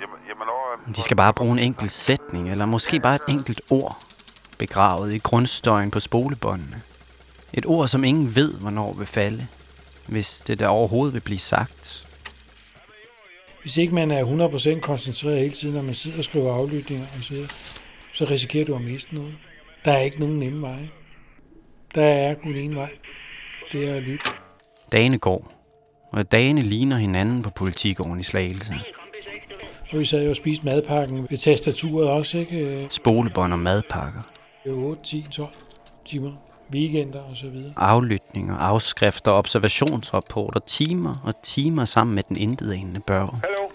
Jamen, 0.00 0.18
jamen 0.28 0.48
over... 0.48 0.92
De 0.96 1.02
skal 1.02 1.16
bare 1.16 1.32
bruge 1.34 1.52
en 1.52 1.58
enkelt 1.58 1.92
sætning, 1.92 2.50
eller 2.50 2.66
måske 2.66 3.00
bare 3.00 3.14
et 3.14 3.22
enkelt 3.28 3.60
ord, 3.70 3.98
begravet 4.58 5.14
i 5.14 5.18
grundstøjen 5.18 5.90
på 5.90 6.00
spolebåndene. 6.00 6.82
Et 7.52 7.66
ord, 7.66 7.88
som 7.88 8.04
ingen 8.04 8.34
ved, 8.34 8.54
hvornår 8.54 8.92
vil 8.92 9.06
falde, 9.06 9.46
hvis 10.06 10.42
det 10.46 10.58
der 10.58 10.68
overhovedet 10.68 11.14
vil 11.14 11.20
blive 11.20 11.38
sagt. 11.38 12.04
Hvis 13.62 13.76
ikke 13.76 13.94
man 13.94 14.10
er 14.10 14.24
100% 14.76 14.80
koncentreret 14.80 15.38
hele 15.38 15.54
tiden, 15.54 15.74
når 15.74 15.82
man 15.82 15.94
sidder 15.94 16.18
og 16.18 16.24
skriver 16.24 16.54
aflytninger 16.54 17.06
og 17.18 17.24
så, 17.24 17.32
videre, 17.32 17.48
så 18.14 18.24
risikerer 18.24 18.64
du 18.64 18.74
at 18.74 18.80
miste 18.82 19.14
noget. 19.14 19.34
Der 19.84 19.92
er 19.92 19.98
ikke 19.98 20.20
nogen 20.20 20.38
nemme 20.38 20.62
veje. 20.62 20.90
Der 21.94 22.04
er 22.04 22.34
kun 22.34 22.54
én 22.54 22.74
vej. 22.74 22.90
Det 23.72 23.90
er 23.90 23.94
at 23.94 24.02
lytte. 24.02 24.30
Dagene 24.92 25.18
går, 25.18 25.52
og 26.12 26.32
dagene 26.32 26.62
ligner 26.62 26.96
hinanden 26.96 27.42
på 27.42 27.50
politigården 27.50 28.20
i 28.20 28.22
Slagelse. 28.22 28.74
Og 29.92 29.98
vi 29.98 30.04
sad 30.04 30.24
jo 30.24 30.30
og 30.30 30.36
spiste 30.36 30.64
madpakken 30.64 31.26
ved 31.30 31.38
tastaturet 31.38 32.10
også, 32.10 32.38
ikke? 32.38 32.86
Spolebånd 32.90 33.52
og 33.52 33.58
madpakker. 33.58 34.20
Det 34.64 34.72
var 34.72 34.78
8, 34.78 35.02
10, 35.02 35.22
12 35.30 35.48
timer. 36.04 36.32
Weekender 36.72 37.20
og 37.20 37.36
så 37.36 37.48
videre. 37.48 37.72
Aflytninger, 37.76 38.56
afskrifter, 38.56 39.32
observationsrapporter, 39.32 40.60
timer 40.60 41.14
og 41.24 41.42
timer 41.42 41.84
sammen 41.84 42.14
med 42.14 42.22
den 42.28 42.36
intetagende 42.36 43.00
Børge. 43.00 43.40
Hallo? 43.44 43.68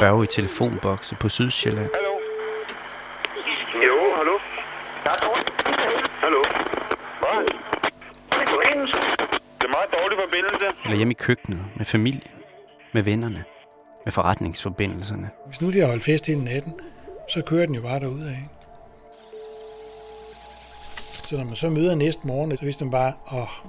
Børge 0.00 0.24
i 0.24 0.26
telefonbokse 0.26 1.16
på 1.20 1.28
Sydsjælland. 1.28 1.90
Hallo? 1.94 2.14
Jo, 3.86 3.96
hallo? 4.16 4.38
Hallo? 6.22 6.42
Hvad? 7.20 7.44
Det 9.58 9.64
er 9.64 9.68
meget 9.68 9.90
dårlig 9.92 10.18
forbindelse. 10.24 10.66
Eller 10.84 10.96
hjemme 10.96 11.12
i 11.12 11.14
køkkenet 11.20 11.60
med 11.76 11.84
familien, 11.84 12.32
med 12.92 13.02
vennerne, 13.02 13.44
med 14.06 14.12
forretningsforbindelserne. 14.12 15.30
Hvis 15.46 15.60
nu 15.60 15.72
de 15.72 15.80
har 15.80 15.86
holdt 15.86 16.04
fest 16.04 16.26
hele 16.26 16.44
natten, 16.44 16.72
så 17.28 17.42
kører 17.46 17.66
den 17.66 17.74
jo 17.74 17.82
bare 17.82 18.00
derud 18.00 18.22
af. 18.22 18.48
Så 21.22 21.36
når 21.36 21.44
man 21.44 21.56
så 21.56 21.70
møder 21.70 21.94
næste 21.94 22.20
morgen, 22.24 22.56
så 22.56 22.64
vidste 22.64 22.84
man 22.84 22.90
bare, 22.90 23.12
åh, 23.32 23.66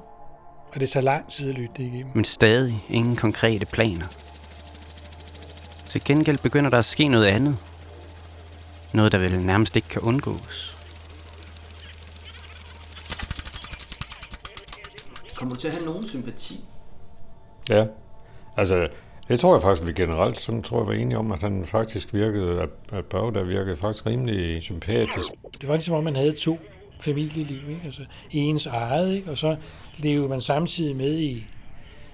og 0.74 0.80
det 0.80 0.90
tager 0.90 1.04
lang 1.04 1.32
tid 1.32 1.50
at 1.50 1.56
lytte 1.56 1.74
det 1.78 1.84
igennem. 1.84 2.12
Men 2.16 2.26
stadig 2.26 2.86
ingen 2.90 3.16
konkrete 3.16 3.66
planer. 3.66 4.06
Til 5.90 6.04
gengæld 6.04 6.38
begynder 6.38 6.70
der 6.70 6.80
at 6.80 6.86
ske 6.86 7.08
noget 7.08 7.26
andet. 7.26 7.58
Noget, 8.94 9.12
der 9.12 9.18
vel 9.18 9.42
nærmest 9.42 9.76
ikke 9.76 9.88
kan 9.88 10.02
undgås. 10.02 10.78
Kommer 15.36 15.56
du 15.56 15.62
til 15.62 15.68
at 15.68 15.74
have 15.74 15.86
nogen 15.86 16.08
sympati? 16.08 16.66
Ja, 17.70 17.86
altså 18.58 18.88
det 19.30 19.40
tror 19.40 19.54
jeg 19.54 19.62
faktisk, 19.62 19.88
vi 19.88 19.94
generelt 19.94 20.40
sådan 20.40 20.64
tror 20.64 20.80
jeg 20.80 20.88
var 20.88 20.94
enige 20.94 21.18
om, 21.18 21.32
at 21.32 21.42
han 21.42 21.66
faktisk 21.66 22.14
virkede, 22.14 22.62
at, 22.62 22.70
at 22.94 23.06
Børge 23.06 23.34
der 23.34 23.44
virkede 23.44 23.76
faktisk 23.76 24.06
rimelig 24.06 24.62
sympatisk. 24.62 25.28
Det 25.62 25.70
var 25.70 25.76
ligesom 25.76 25.96
om, 25.96 26.04
man 26.04 26.16
havde 26.16 26.32
to 26.32 26.60
familieliv, 27.00 27.70
ikke? 27.70 27.82
Altså 27.86 28.02
ens 28.32 28.66
eget, 28.66 29.16
ikke? 29.16 29.32
og 29.32 29.38
så 29.38 29.56
levede 29.98 30.30
man 30.30 30.42
samtidig 30.42 30.96
med 30.96 31.18
i 31.20 31.46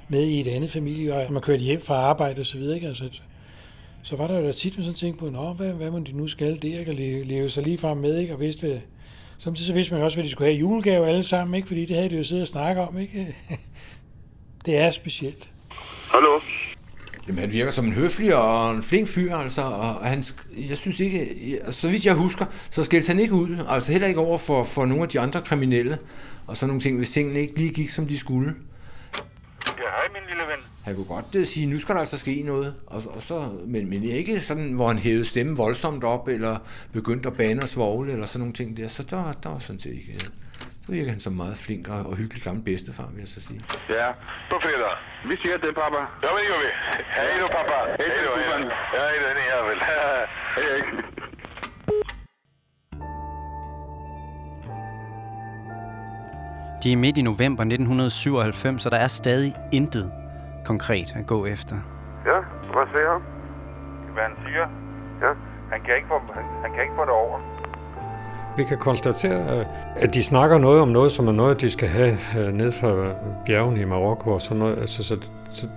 med 0.08 0.24
i 0.24 0.40
et 0.40 0.48
andet 0.48 0.72
familie, 0.72 1.16
og 1.16 1.34
man 1.34 1.42
kørte 1.42 1.64
hjem 1.64 1.82
fra 1.82 1.96
arbejde 1.96 2.40
og 2.40 2.46
så 2.46 2.58
videre. 2.58 2.76
Ikke? 2.76 2.88
Altså, 2.88 3.10
så 4.04 4.16
var 4.16 4.28
der 4.28 4.40
jo 4.40 4.46
da 4.46 4.52
tit, 4.52 4.78
man 4.78 4.86
sådan 4.86 4.96
tænkte 4.96 5.20
på, 5.20 5.30
Nå, 5.30 5.54
hvad, 5.54 5.74
hvad 5.74 5.92
må 5.92 6.00
de 6.00 6.12
nu 6.12 6.28
skal 6.28 6.56
det, 6.62 6.80
ikke? 6.80 6.92
og 6.92 6.96
leve, 6.96 7.24
leve 7.24 7.50
sig 7.50 7.64
lige 7.64 7.78
frem 7.78 7.98
med, 7.98 8.18
ikke? 8.18 8.34
og 8.34 8.40
vidste, 8.40 8.68
hvad, 8.68 8.80
samtidig 9.38 9.68
så 9.68 9.74
vidste 9.74 9.94
man 9.94 10.04
også, 10.04 10.18
hvad 10.18 10.26
de 10.26 10.30
skulle 10.30 10.48
have 10.48 10.56
i 10.56 10.60
julegave 10.60 11.08
alle 11.08 11.24
sammen, 11.24 11.56
ikke? 11.56 11.68
fordi 11.68 11.86
det 11.86 11.96
havde 11.96 12.10
de 12.10 12.18
jo 12.18 12.24
siddet 12.24 12.42
og 12.42 12.48
snakket 12.48 12.88
om. 12.88 12.98
Ikke? 12.98 13.36
det 14.66 14.78
er 14.78 14.92
specielt. 14.92 15.50
Hallo? 16.12 16.40
Jamen, 17.28 17.40
han 17.40 17.52
virker 17.52 17.72
som 17.72 17.86
en 17.86 17.94
høflig 17.94 18.36
og 18.36 18.76
en 18.76 18.84
flink 18.84 19.08
fyr, 19.08 19.36
altså, 19.36 19.62
og 19.62 19.96
han, 19.96 20.24
jeg 20.70 20.78
synes 20.78 21.00
ikke, 21.00 21.20
altså, 21.66 21.82
så 21.82 21.88
vidt 21.88 22.06
jeg 22.06 22.14
husker, 22.14 22.46
så 22.70 22.84
skældte 22.84 23.08
han 23.08 23.20
ikke 23.20 23.34
ud, 23.34 23.66
altså 23.70 23.92
heller 23.92 24.08
ikke 24.08 24.20
over 24.20 24.38
for, 24.38 24.64
for 24.64 24.86
nogle 24.86 25.04
af 25.04 25.10
de 25.10 25.20
andre 25.20 25.42
kriminelle, 25.42 25.98
og 26.48 26.58
sådan 26.58 26.68
nogle 26.68 26.82
ting, 26.82 26.98
hvis 26.98 27.10
tingene 27.10 27.40
ikke 27.40 27.56
lige 27.58 27.74
gik, 27.74 27.90
som 27.90 28.08
de 28.08 28.20
skulle. 28.20 28.56
Ja, 29.68 29.84
hej 29.84 30.08
min 30.14 30.22
lille 30.28 30.44
ven. 30.44 30.60
Han 30.84 30.96
kunne 30.96 31.06
godt 31.06 31.36
uh, 31.36 31.46
sige, 31.46 31.66
nu 31.66 31.80
skal 31.80 31.96
der 31.96 32.00
altså 32.00 32.18
ske 32.18 32.42
noget, 32.46 32.74
og, 32.88 33.04
og 33.16 33.22
så, 33.22 33.50
men, 33.66 33.90
men 33.90 34.04
ikke 34.04 34.42
sådan, 34.42 34.72
hvor 34.72 34.88
han 34.88 34.98
hævede 34.98 35.26
stemmen 35.26 35.58
voldsomt 35.58 36.04
op, 36.04 36.28
eller 36.28 36.58
begyndte 36.94 37.30
at 37.30 37.36
bane 37.38 37.62
og 37.62 37.70
svogle, 37.70 38.12
eller 38.12 38.26
sådan 38.26 38.40
nogle 38.40 38.54
ting 38.54 38.78
der, 38.78 38.88
så 38.88 39.04
der, 39.04 39.34
der 39.44 39.50
var 39.50 39.60
sådan 39.60 39.80
set 39.80 39.94
ikke, 39.94 40.20
så 40.86 40.94
virker 40.94 41.12
han 41.12 41.20
som 41.20 41.34
meget 41.34 41.58
flink 41.58 41.90
og, 41.90 42.00
og 42.10 42.16
hyggelig 42.22 42.44
gammel 42.44 42.64
bedstefar, 42.64 43.08
vil 43.14 43.20
jeg 43.20 43.28
så 43.28 43.42
sige. 43.48 43.62
Ja, 43.90 44.08
på 44.52 44.56
fredag. 44.64 44.96
Vi 45.30 45.36
siger 45.42 45.58
det, 45.58 45.76
pappa. 45.82 46.02
Ja, 46.24 46.28
men 46.34 46.40
det 46.42 46.48
gør 46.52 46.60
vi. 46.66 46.70
Hej 47.18 47.34
du, 47.42 47.48
pappa. 47.58 47.78
Hej 48.02 48.20
du, 48.26 48.32
hej. 48.46 48.60
Ja, 48.98 49.04
det 49.14 49.28
er 49.32 49.36
det, 49.40 49.46
jeg 49.54 49.62
vil. 49.70 49.80
Hej, 49.90 50.00
hej. 50.58 50.80
De 56.84 56.92
er 56.92 56.98
midt 56.98 57.18
i 57.18 57.22
november 57.22 57.64
1997, 57.64 58.86
og 58.86 58.92
der 58.92 58.98
er 58.98 59.08
stadig 59.08 59.56
intet 59.72 60.12
konkret 60.66 61.14
at 61.16 61.28
gå 61.28 61.46
efter. 61.46 61.76
Ja, 62.26 62.40
hvad 62.74 62.86
siger 62.94 63.12
han? 63.14 63.22
Hvad 64.14 64.24
han 64.24 64.36
siger? 64.46 64.66
Ja. 65.24 65.32
Han 65.72 65.82
kan 65.86 65.96
ikke 65.96 66.08
få, 66.08 66.18
han, 66.34 66.46
han 66.64 66.72
kan 66.74 66.82
ikke 66.84 66.96
få 66.96 67.02
det 67.02 67.16
over. 67.24 67.53
Vi 68.58 68.64
kan 68.64 68.78
konstatere, 68.78 69.60
øh, 69.60 69.66
at 69.96 70.14
de 70.14 70.24
snakker 70.24 70.58
noget 70.58 70.82
om 70.82 70.88
noget, 70.88 71.12
som 71.12 71.28
er 71.28 71.32
noget, 71.32 71.62
de 71.62 71.70
skal 71.70 71.88
have 71.88 72.18
øh, 72.40 72.54
ned 72.54 72.72
fra 72.72 72.90
bjergene 73.46 73.82
i 73.82 73.86
Marokko 73.86 74.32
og 74.32 74.42
sådan 74.42 74.58
noget. 74.58 74.78
Altså, 74.78 75.04
så, 75.04 75.16
så 75.50 75.68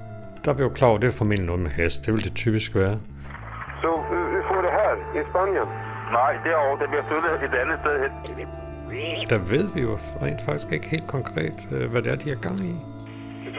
der 0.45 0.51
er 0.53 0.57
vi 0.57 0.63
jo 0.63 0.69
klar 0.69 0.89
over, 0.89 0.99
det 0.99 1.09
er 1.09 1.13
formentlig 1.13 1.47
noget 1.47 1.63
med 1.63 1.71
hest. 1.71 2.07
Det 2.07 2.15
vil 2.15 2.25
det 2.25 2.35
typisk 2.35 2.75
være. 2.75 2.97
Så 3.83 3.91
vi, 4.11 4.17
vi 4.35 4.41
får 4.49 4.61
det 4.67 4.73
her 4.79 4.91
i 5.21 5.23
Spanien. 5.31 5.69
Nej, 6.19 6.33
derovre, 6.45 6.79
det 6.81 6.89
bliver 6.91 7.05
flyttet 7.09 7.31
et 7.49 7.55
andet 7.63 7.79
sted 7.83 7.95
hen. 8.03 8.13
Der 9.29 9.39
ved 9.53 9.67
vi 9.75 9.81
jo 9.81 9.95
rent 10.23 10.41
faktisk 10.49 10.73
ikke 10.73 10.89
helt 10.89 11.07
konkret, 11.07 11.69
øh, 11.73 11.91
hvad 11.91 12.03
det 12.03 12.13
er, 12.13 12.17
de 12.17 12.31
er 12.31 12.41
gang 12.47 12.61
i. 12.61 12.75
Det 13.45 13.53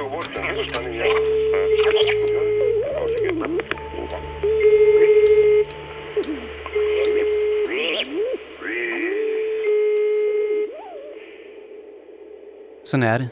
Sådan 12.87 13.03
er 13.03 13.17
det. 13.17 13.29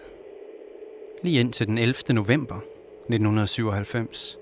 Lige 1.24 1.40
ind 1.40 1.54
til 1.54 1.68
den 1.68 1.78
11. 1.78 2.14
november 2.14 2.56
1997. 2.56 4.38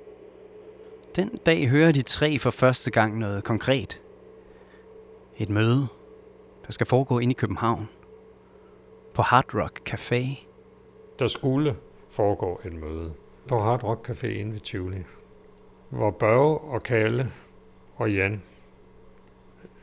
Den 1.15 1.30
dag 1.45 1.67
hører 1.67 1.91
de 1.91 2.02
tre 2.02 2.39
for 2.39 2.49
første 2.49 2.91
gang 2.91 3.17
noget 3.17 3.43
konkret. 3.43 4.02
Et 5.38 5.49
møde, 5.49 5.88
der 6.65 6.71
skal 6.71 6.88
foregå 6.88 7.19
inde 7.19 7.32
i 7.32 7.34
København. 7.34 7.89
På 9.13 9.21
Hard 9.21 9.56
Rock 9.56 9.93
Café. 9.93 10.45
Der 11.19 11.28
skulle 11.28 11.76
foregå 12.10 12.62
et 12.65 12.73
møde 12.73 13.13
på 13.47 13.60
Hard 13.60 13.84
Rock 13.84 14.10
Café 14.10 14.28
inde 14.28 14.54
ved 14.54 14.60
Tivoli, 14.60 15.04
hvor 15.89 16.12
Børge 16.12 16.58
og 16.58 16.84
Kalle 16.84 17.32
og 17.95 18.13
Jan 18.13 18.41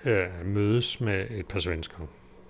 øh, 0.04 0.26
mødes 0.44 1.00
med 1.00 1.30
et 1.30 1.46
par 1.46 1.58
svensker. 1.58 1.98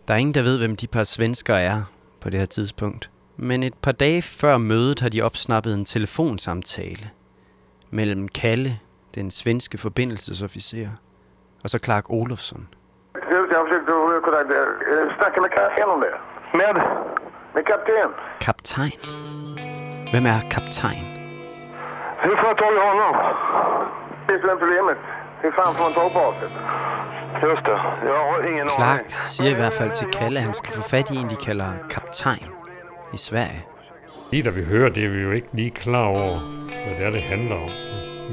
Der 0.08 0.14
er 0.14 0.18
ingen, 0.18 0.34
der 0.34 0.42
ved, 0.42 0.58
hvem 0.58 0.76
de 0.76 0.86
par 0.86 1.04
svensker 1.04 1.54
er 1.54 1.82
på 2.20 2.30
det 2.30 2.38
her 2.38 2.46
tidspunkt. 2.46 3.10
Men 3.36 3.62
et 3.62 3.74
par 3.74 3.92
dage 3.92 4.22
før 4.22 4.58
mødet 4.58 5.00
har 5.00 5.08
de 5.08 5.22
opsnappet 5.22 5.74
en 5.74 5.84
telefonsamtale 5.84 7.10
mellem 7.90 8.28
Kalle, 8.28 8.78
den 9.14 9.30
svenske 9.30 9.78
forbindelsesofficer, 9.78 10.88
og 11.62 11.70
så 11.70 11.78
Clark 11.78 12.10
Olofsson. 12.10 12.68
Jag 13.52 13.68
försökte 13.68 13.92
kontakt, 14.24 14.48
snacka 15.18 15.40
med 15.40 15.50
kapten 15.50 15.88
om 15.94 16.00
det. 16.00 16.14
Med? 16.54 16.74
Med 17.54 17.64
kapten. 17.66 18.10
Kaptajn. 18.40 19.00
Hvem 20.10 20.26
er 20.26 20.40
kaptajn? 20.50 21.06
Hur 22.24 22.36
får 22.36 22.48
jag 22.48 22.58
tag 22.58 22.72
i 22.80 22.82
honom? 22.90 23.14
Det 24.26 24.34
är 24.34 24.56
problemet. 24.56 24.98
Hur 25.42 25.50
fan 25.50 25.74
får 25.74 25.82
man 25.82 25.92
tag 25.92 26.12
på 26.12 26.20
oss? 26.20 26.36
Det. 27.40 27.70
Jag 28.04 28.32
har 28.32 28.48
ingen 28.48 28.68
Clark 28.76 28.98
aning. 28.98 29.12
siger 29.12 29.50
i 29.50 29.54
hvert 29.54 29.72
fald 29.72 29.90
til 29.90 30.06
Kalle, 30.06 30.38
at 30.38 30.44
han 30.44 30.54
skal 30.54 30.72
få 30.72 30.82
fat 30.82 31.10
i 31.10 31.16
en, 31.16 31.30
de 31.30 31.36
kalder 31.36 31.72
kaptajn 31.90 32.46
i 33.14 33.16
Sverige. 33.16 33.64
Lige 34.32 34.42
da 34.42 34.50
vi 34.50 34.64
hører 34.64 34.88
det, 34.88 35.04
er 35.04 35.10
vi 35.10 35.20
jo 35.20 35.30
ikke 35.30 35.48
lige 35.52 35.70
klar 35.70 36.04
over, 36.04 36.38
hvad 36.86 36.98
det 36.98 37.06
er, 37.06 37.10
det 37.10 37.22
handler 37.22 37.54
om. 37.56 37.70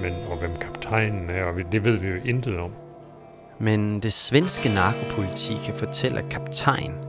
Men, 0.01 0.13
og 0.31 0.37
hvem 0.37 0.55
kaptajnen 0.55 1.29
er, 1.29 1.43
og 1.43 1.53
det 1.71 1.83
ved 1.83 1.97
vi 1.97 2.07
jo 2.07 2.15
intet 2.25 2.59
om. 2.59 2.71
Men 3.59 3.99
det 3.99 4.13
svenske 4.13 4.69
narkopoliti 4.69 5.53
kan 5.65 5.75
fortælle, 5.75 6.19
at 6.19 6.29
kaptajn 6.29 7.06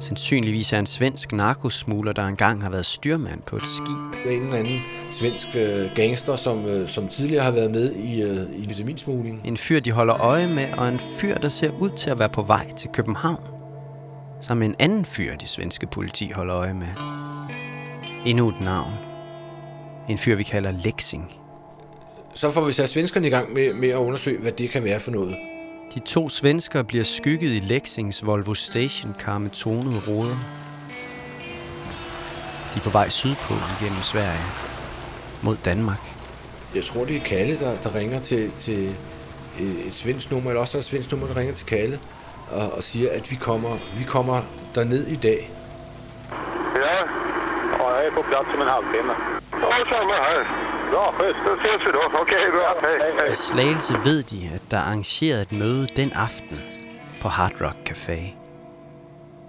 sandsynligvis 0.00 0.72
er 0.72 0.78
en 0.78 0.86
svensk 0.86 1.32
narkosmugler, 1.32 2.12
der 2.12 2.26
engang 2.26 2.62
har 2.62 2.70
været 2.70 2.86
styrmand 2.86 3.42
på 3.42 3.56
et 3.56 3.66
skib. 3.66 4.24
Der 4.24 4.30
er 4.30 4.36
en 4.36 4.42
eller 4.42 4.56
anden 4.56 4.80
svensk 5.10 5.46
øh, 5.54 5.90
gangster, 5.94 6.36
som, 6.36 6.66
øh, 6.66 6.88
som 6.88 7.08
tidligere 7.08 7.44
har 7.44 7.50
været 7.50 7.70
med 7.70 7.92
i, 7.92 8.22
øh, 8.22 8.42
i 8.52 8.66
vitaminsmugling. 8.68 9.40
En 9.44 9.56
fyr, 9.56 9.80
de 9.80 9.90
holder 9.90 10.20
øje 10.20 10.46
med, 10.46 10.72
og 10.72 10.88
en 10.88 10.98
fyr, 10.98 11.34
der 11.34 11.48
ser 11.48 11.70
ud 11.70 11.90
til 11.90 12.10
at 12.10 12.18
være 12.18 12.28
på 12.28 12.42
vej 12.42 12.72
til 12.72 12.90
København. 12.92 13.42
Som 14.40 14.62
en 14.62 14.74
anden 14.78 15.04
fyr, 15.04 15.36
det 15.36 15.48
svenske 15.48 15.86
politi 15.86 16.30
holder 16.30 16.56
øje 16.56 16.74
med. 16.74 16.88
Endnu 18.26 18.48
et 18.48 18.60
navn. 18.60 18.92
En 20.08 20.18
fyr, 20.18 20.36
vi 20.36 20.42
kalder 20.42 20.70
Lexing. 20.70 21.32
Så 22.34 22.50
får 22.50 22.64
vi 22.64 22.72
sat 22.72 22.88
svenskerne 22.88 23.26
i 23.26 23.30
gang 23.30 23.52
med, 23.52 23.74
med 23.74 23.88
at 23.88 23.96
undersøge, 23.96 24.40
hvad 24.40 24.52
det 24.52 24.70
kan 24.70 24.84
være 24.84 25.00
for 25.00 25.10
noget. 25.10 25.36
De 25.96 26.00
to 26.00 26.28
svenskere 26.28 26.84
bliver 26.84 27.04
skygget 27.04 27.50
i 27.50 27.60
Lexings 27.60 28.26
Volvo 28.26 28.54
Stationcar 28.54 29.38
med 29.38 29.50
tonede 29.50 30.02
ruder. 30.08 30.36
De 32.74 32.78
er 32.78 32.82
på 32.84 32.90
vej 32.90 33.08
sydpå 33.08 33.54
igennem 33.80 34.02
Sverige. 34.02 34.44
Mod 35.42 35.56
Danmark. 35.64 36.00
Jeg 36.74 36.84
tror, 36.84 37.04
det 37.04 37.16
er 37.16 37.20
Kalle, 37.20 37.58
der, 37.58 37.76
der 37.76 37.94
ringer 37.94 38.20
til, 38.20 38.52
til 38.58 38.88
et, 39.60 39.86
et 39.86 39.94
svensk 39.94 40.30
nummer, 40.30 40.50
eller 40.50 40.60
også 40.60 40.78
er 40.78 40.80
det 40.80 40.86
et 40.86 40.90
svensk 40.90 41.10
nummer, 41.10 41.26
der 41.26 41.36
ringer 41.36 41.54
til 41.54 41.66
Kalle 41.66 42.00
og, 42.50 42.72
og 42.72 42.82
siger, 42.82 43.10
at 43.12 43.30
vi 43.30 43.36
kommer, 43.36 43.78
vi 43.98 44.04
kommer 44.04 44.42
derned 44.74 45.06
i 45.06 45.16
dag. 45.16 45.50
Ja. 46.74 46.96
ja, 47.78 47.96
jag 47.96 48.06
är 48.06 48.10
på 48.10 48.22
plats 48.22 48.48
om 48.54 48.60
en 48.62 48.68
halvtimme. 48.68 49.12
Ja, 49.52 49.84
samma 49.90 50.14
här. 50.14 50.75
Schysst. 50.86 51.38
Då 51.46 51.52
ses 51.52 51.80
vi 51.86 51.92
då. 51.92 52.18
Okej, 52.20 52.50
bra. 52.50 52.88
Hej, 52.88 53.12
hej. 53.18 53.28
I 53.28 53.32
Slagelse 53.32 53.94
ved 54.04 54.22
de, 54.22 54.50
at 54.54 54.62
der 54.70 54.76
er 54.76 54.80
arrangeret 54.82 55.42
et 55.42 55.52
møde 55.52 55.86
den 55.96 56.12
aften 56.12 56.58
på 57.22 57.28
Hard 57.28 57.52
Rock 57.60 57.76
Café. 57.90 58.20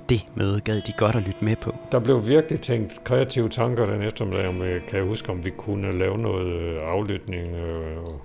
Det 0.10 0.26
møde 0.36 0.62
gad 0.62 0.82
de 0.82 0.93
godt 0.97 1.15
at 1.15 1.21
lytte 1.21 1.45
med 1.45 1.56
på. 1.56 1.76
Der 1.91 2.00
blev 2.00 2.28
virkelig 2.28 2.62
tænkt 2.62 3.04
kreative 3.04 3.50
tanker 3.50 3.86
den 3.86 4.02
eftermiddag, 4.02 4.47
om, 4.47 4.62
øh, 4.62 4.88
kan 4.88 5.00
jeg 5.00 5.08
huske, 5.08 5.32
om 5.32 5.45
vi 5.45 5.50
kunne 5.50 6.00
lave 6.00 6.17
noget 6.17 6.47
øh, 6.47 6.82
aflytning 6.84 7.56
øh, 7.56 8.04
og 8.04 8.21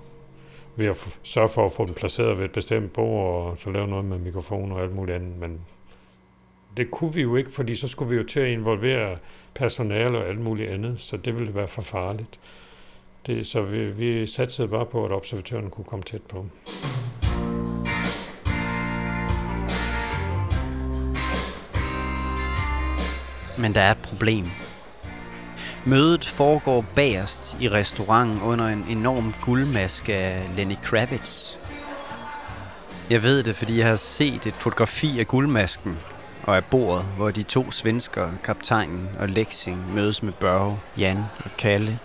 ved 0.75 0.85
at 0.85 1.07
sørge 1.23 1.49
for 1.49 1.65
at 1.65 1.71
få 1.71 1.85
den 1.85 1.93
placeret 1.93 2.37
ved 2.37 2.45
et 2.45 2.51
bestemt 2.51 2.93
bord, 2.93 3.49
og 3.51 3.57
så 3.57 3.71
lave 3.71 3.87
noget 3.87 4.05
med 4.05 4.17
mikrofon 4.17 4.71
og 4.71 4.81
alt 4.81 4.95
muligt 4.95 5.15
andet. 5.15 5.39
Men 5.39 5.61
det 6.77 6.91
kunne 6.91 7.13
vi 7.13 7.21
jo 7.21 7.35
ikke, 7.35 7.51
fordi 7.51 7.75
så 7.75 7.87
skulle 7.87 8.09
vi 8.09 8.15
jo 8.15 8.23
til 8.23 8.39
at 8.39 8.49
involvere 8.49 9.17
personale 9.55 10.17
og 10.17 10.27
alt 10.27 10.39
muligt 10.39 10.69
andet, 10.69 11.01
så 11.01 11.17
det 11.17 11.39
ville 11.39 11.55
være 11.55 11.67
for 11.67 11.81
farligt. 11.81 12.39
Det, 13.27 13.45
så 13.45 13.61
vi, 13.61 13.91
vi 13.91 14.25
satsede 14.27 14.67
bare 14.67 14.85
på, 14.85 15.05
at 15.05 15.11
observatøren 15.11 15.69
kunne 15.69 15.85
komme 15.85 16.03
tæt 16.03 16.21
på. 16.21 16.45
Men 23.57 23.75
der 23.75 23.81
er 23.81 23.91
et 23.91 23.97
problem. 23.97 24.45
Mødet 25.85 26.25
foregår 26.25 26.85
bagerst 26.95 27.57
i 27.61 27.69
restauranten 27.69 28.41
under 28.41 28.67
en 28.67 28.85
enorm 28.89 29.33
guldmaske 29.41 30.13
af 30.13 30.55
Lenny 30.57 30.75
Kravitz. 30.83 31.53
Jeg 33.09 33.23
ved 33.23 33.43
det, 33.43 33.55
fordi 33.55 33.79
jeg 33.79 33.87
har 33.87 33.95
set 33.95 34.45
et 34.45 34.53
fotografi 34.53 35.19
af 35.19 35.27
guldmasken 35.27 35.97
og 36.43 36.55
af 36.57 36.65
bordet, 36.65 37.05
hvor 37.05 37.31
de 37.31 37.43
to 37.43 37.71
svenskere, 37.71 38.33
kaptajnen 38.43 39.09
og 39.19 39.29
Lexing, 39.29 39.93
mødes 39.95 40.23
med 40.23 40.33
Børge, 40.33 40.79
Jan 40.97 41.17
og 41.37 41.51
Kalle. 41.57 41.99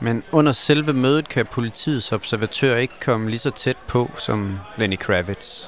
Men 0.00 0.22
under 0.32 0.52
selve 0.52 0.92
mødet 0.92 1.28
kan 1.28 1.46
politiets 1.46 2.12
observatør 2.12 2.76
ikke 2.76 2.94
komme 3.00 3.30
lige 3.30 3.38
så 3.38 3.50
tæt 3.50 3.76
på 3.86 4.10
som 4.16 4.58
Lenny 4.76 4.98
Kravitz. 4.98 5.64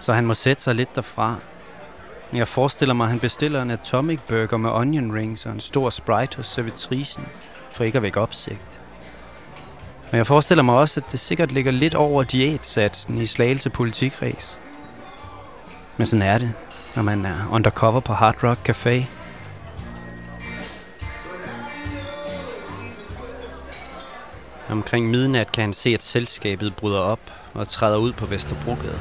Så 0.00 0.12
han 0.12 0.26
må 0.26 0.34
sætte 0.34 0.62
sig 0.62 0.74
lidt 0.74 0.96
derfra 0.96 1.36
Jeg 2.32 2.48
forestiller 2.48 2.94
mig, 2.94 3.04
at 3.04 3.10
han 3.10 3.20
bestiller 3.20 3.62
en 3.62 3.70
atomic 3.70 4.20
burger 4.28 4.56
med 4.56 4.70
onion 4.70 5.14
rings 5.14 5.46
og 5.46 5.52
en 5.52 5.60
stor 5.60 5.90
Sprite 5.90 6.36
hos 6.36 6.46
servitrisen, 6.46 7.24
for 7.70 7.84
ikke 7.84 7.96
at 7.96 8.02
vække 8.02 8.20
opsigt. 8.20 8.80
Men 10.10 10.18
jeg 10.18 10.26
forestiller 10.26 10.62
mig 10.62 10.74
også, 10.74 11.00
at 11.00 11.12
det 11.12 11.20
sikkert 11.20 11.52
ligger 11.52 11.72
lidt 11.72 11.94
over 11.94 12.22
diætsatsen 12.22 13.18
i 13.18 13.26
Slagelse 13.26 13.70
politikreds. 13.70 14.58
Men 15.96 16.06
sådan 16.06 16.22
er 16.22 16.38
det, 16.38 16.52
når 16.96 17.02
man 17.02 17.24
er 17.24 17.48
undercover 17.50 18.00
på 18.00 18.12
Hard 18.12 18.44
Rock 18.44 18.70
Café. 18.70 19.19
Omkring 24.70 25.10
midnat 25.10 25.52
kan 25.52 25.62
han 25.62 25.72
se, 25.72 25.90
at 25.94 26.02
selskabet 26.02 26.76
bryder 26.76 26.98
op 26.98 27.20
og 27.54 27.68
træder 27.68 27.96
ud 27.96 28.12
på 28.12 28.26
Vesterbrogade. 28.26 28.98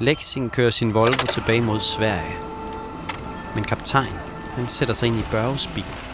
Lexing 0.00 0.52
kører 0.52 0.70
sin 0.70 0.94
Volvo 0.94 1.26
tilbage 1.26 1.60
mod 1.60 1.80
Sverige. 1.80 2.36
Men 3.54 3.64
kaptajn, 3.64 4.18
han 4.54 4.68
sætter 4.68 4.94
sig 4.94 5.06
ind 5.06 5.18
i 5.18 5.24
Børges 5.30 5.70
bil. 5.74 6.13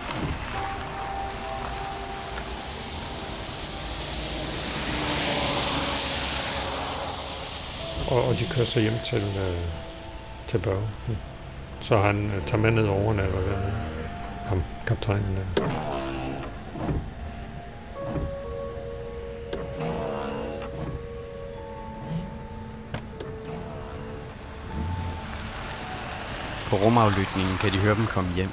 Og, 8.10 8.24
og 8.28 8.38
de 8.38 8.46
kører 8.50 8.66
så 8.66 8.80
hjem 8.80 8.98
til, 9.04 9.22
øh, 9.22 9.60
til 10.48 10.58
Børge. 10.58 10.88
Hm. 11.06 11.16
Så 11.80 11.96
han 11.96 12.30
øh, 12.30 12.46
tager 12.46 12.62
med 12.62 12.70
ned 12.70 12.86
over 12.86 13.04
overnatter 13.04 13.40
der. 13.40 13.58
Ham, 14.48 14.62
kaptajnen 14.86 15.36
der. 15.36 15.62
På 26.70 26.76
rumaflytningen 26.76 27.58
kan 27.60 27.72
de 27.72 27.78
høre 27.78 27.94
dem 27.94 28.06
komme 28.06 28.30
hjem. 28.36 28.50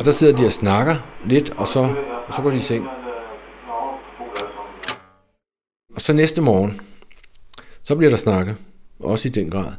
Og 0.00 0.06
der 0.06 0.12
sidder 0.12 0.36
de 0.36 0.46
og 0.46 0.52
snakker 0.52 0.96
lidt, 1.24 1.50
og 1.50 1.66
så, 1.66 1.80
og 2.28 2.34
så 2.34 2.42
går 2.42 2.50
de 2.50 2.56
i 2.56 2.60
seng. 2.60 2.86
Og 5.94 6.00
så 6.00 6.12
næste 6.12 6.40
morgen, 6.40 6.80
så 7.82 7.96
bliver 7.96 8.10
der 8.10 8.16
snakket. 8.16 8.56
Også 9.00 9.28
i 9.28 9.30
den 9.30 9.50
grad. 9.50 9.72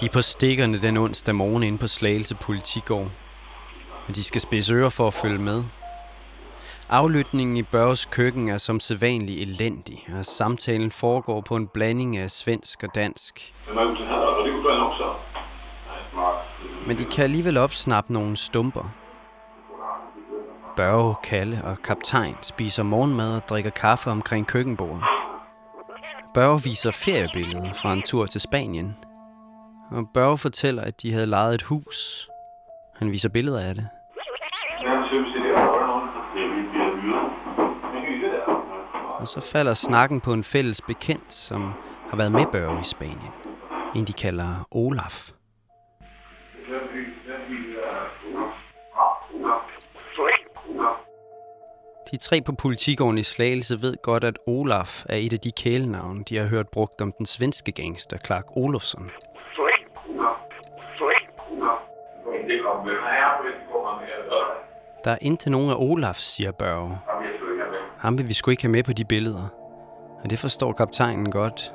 De 0.00 0.06
er 0.06 0.12
på 0.12 0.22
stikkerne 0.22 0.82
den 0.82 0.96
onsdag 0.96 1.34
morgen 1.34 1.62
inde 1.62 1.78
på 1.78 1.86
Slagelse 1.86 2.34
Politigård. 2.34 3.10
Men 4.06 4.14
de 4.14 4.24
skal 4.24 4.40
spidse 4.40 4.74
ører 4.74 4.88
for 4.88 5.06
at 5.06 5.14
følge 5.14 5.38
med. 5.38 5.64
Aflytningen 6.92 7.56
i 7.56 7.62
Børges 7.62 8.04
køkken 8.04 8.48
er 8.48 8.58
som 8.58 8.80
sædvanlig 8.80 9.42
elendig, 9.42 10.06
og 10.18 10.24
samtalen 10.24 10.90
foregår 10.90 11.40
på 11.40 11.56
en 11.56 11.66
blanding 11.66 12.16
af 12.16 12.30
svensk 12.30 12.82
og 12.82 12.94
dansk. 12.94 13.54
Men 16.86 16.98
de 16.98 17.04
kan 17.04 17.24
alligevel 17.24 17.56
opsnappe 17.56 18.12
nogle 18.12 18.36
stumper. 18.36 18.94
Børge, 20.76 21.14
Kalle 21.24 21.64
og 21.64 21.82
kaptajn 21.82 22.36
spiser 22.42 22.82
morgenmad 22.82 23.36
og 23.36 23.48
drikker 23.48 23.70
kaffe 23.70 24.10
omkring 24.10 24.46
køkkenbordet. 24.46 25.02
Børge 26.34 26.62
viser 26.62 26.90
feriebilleder 26.90 27.72
fra 27.72 27.92
en 27.92 28.02
tur 28.02 28.26
til 28.26 28.40
Spanien. 28.40 28.96
Og 29.90 30.08
Børge 30.14 30.38
fortæller, 30.38 30.82
at 30.82 31.02
de 31.02 31.12
havde 31.12 31.26
lejet 31.26 31.54
et 31.54 31.62
hus. 31.62 32.28
Han 32.96 33.10
viser 33.10 33.28
billeder 33.28 33.60
af 33.60 33.74
det. 33.74 33.88
Og 39.22 39.28
så 39.28 39.40
falder 39.40 39.74
snakken 39.74 40.20
på 40.20 40.32
en 40.32 40.44
fælles 40.44 40.80
bekendt, 40.80 41.32
som 41.32 41.72
har 42.10 42.16
været 42.16 42.32
med 42.32 42.46
Børge 42.52 42.80
i 42.80 42.84
Spanien. 42.84 43.32
En 43.94 44.04
de 44.04 44.12
kalder 44.12 44.66
Olaf. 44.70 45.30
De 52.10 52.16
tre 52.16 52.40
på 52.46 52.52
politigården 52.52 53.18
i 53.18 53.22
Slagelse 53.22 53.82
ved 53.82 53.96
godt, 54.02 54.24
at 54.24 54.38
Olaf 54.46 55.04
er 55.08 55.16
et 55.16 55.32
af 55.32 55.38
de 55.38 55.52
kælenavne, 55.52 56.24
de 56.28 56.36
har 56.36 56.46
hørt 56.46 56.68
brugt 56.68 57.00
om 57.00 57.12
den 57.18 57.26
svenske 57.26 57.72
gangster 57.72 58.18
Clark 58.26 58.56
Olofsson. 58.56 59.10
Der 65.04 65.10
er 65.10 65.18
indtil 65.20 65.52
nogen 65.52 65.70
af 65.70 65.76
Olafs, 65.78 66.34
siger 66.34 66.52
Børge. 66.52 67.11
Ham 68.02 68.18
vil 68.18 68.28
vi 68.28 68.32
sgu 68.32 68.50
ikke 68.50 68.62
have 68.62 68.72
med 68.72 68.82
på 68.82 68.92
de 68.92 69.04
billeder. 69.04 69.48
Og 70.24 70.30
det 70.30 70.38
forstår 70.38 70.72
kaptajnen 70.72 71.30
godt. 71.30 71.72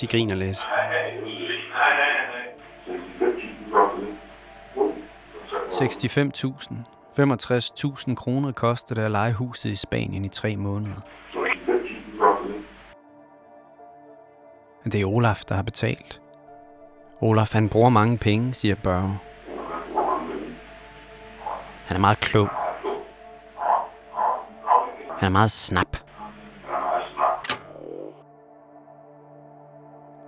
De 0.00 0.06
griner 0.06 0.34
lidt. 0.34 0.58
65.000. 0.58 0.68
65.000 8.08 8.14
kroner 8.14 8.52
koster 8.52 8.94
det 8.94 9.02
at 9.02 9.10
lege 9.10 9.32
huset 9.32 9.70
i 9.70 9.76
Spanien 9.76 10.24
i 10.24 10.28
tre 10.28 10.56
måneder. 10.56 11.00
Men 14.82 14.92
det 14.92 15.00
er 15.00 15.06
Olaf, 15.06 15.42
der 15.48 15.54
har 15.54 15.62
betalt. 15.62 16.20
Olaf, 17.20 17.52
han 17.52 17.68
bruger 17.68 17.90
mange 17.90 18.18
penge, 18.18 18.54
siger 18.54 18.74
Børge. 18.74 19.18
Han 21.86 21.96
er 21.96 22.00
meget 22.00 22.20
klog. 22.20 22.48
Han 25.18 25.26
er 25.26 25.30
meget 25.30 25.50
snap. 25.50 25.96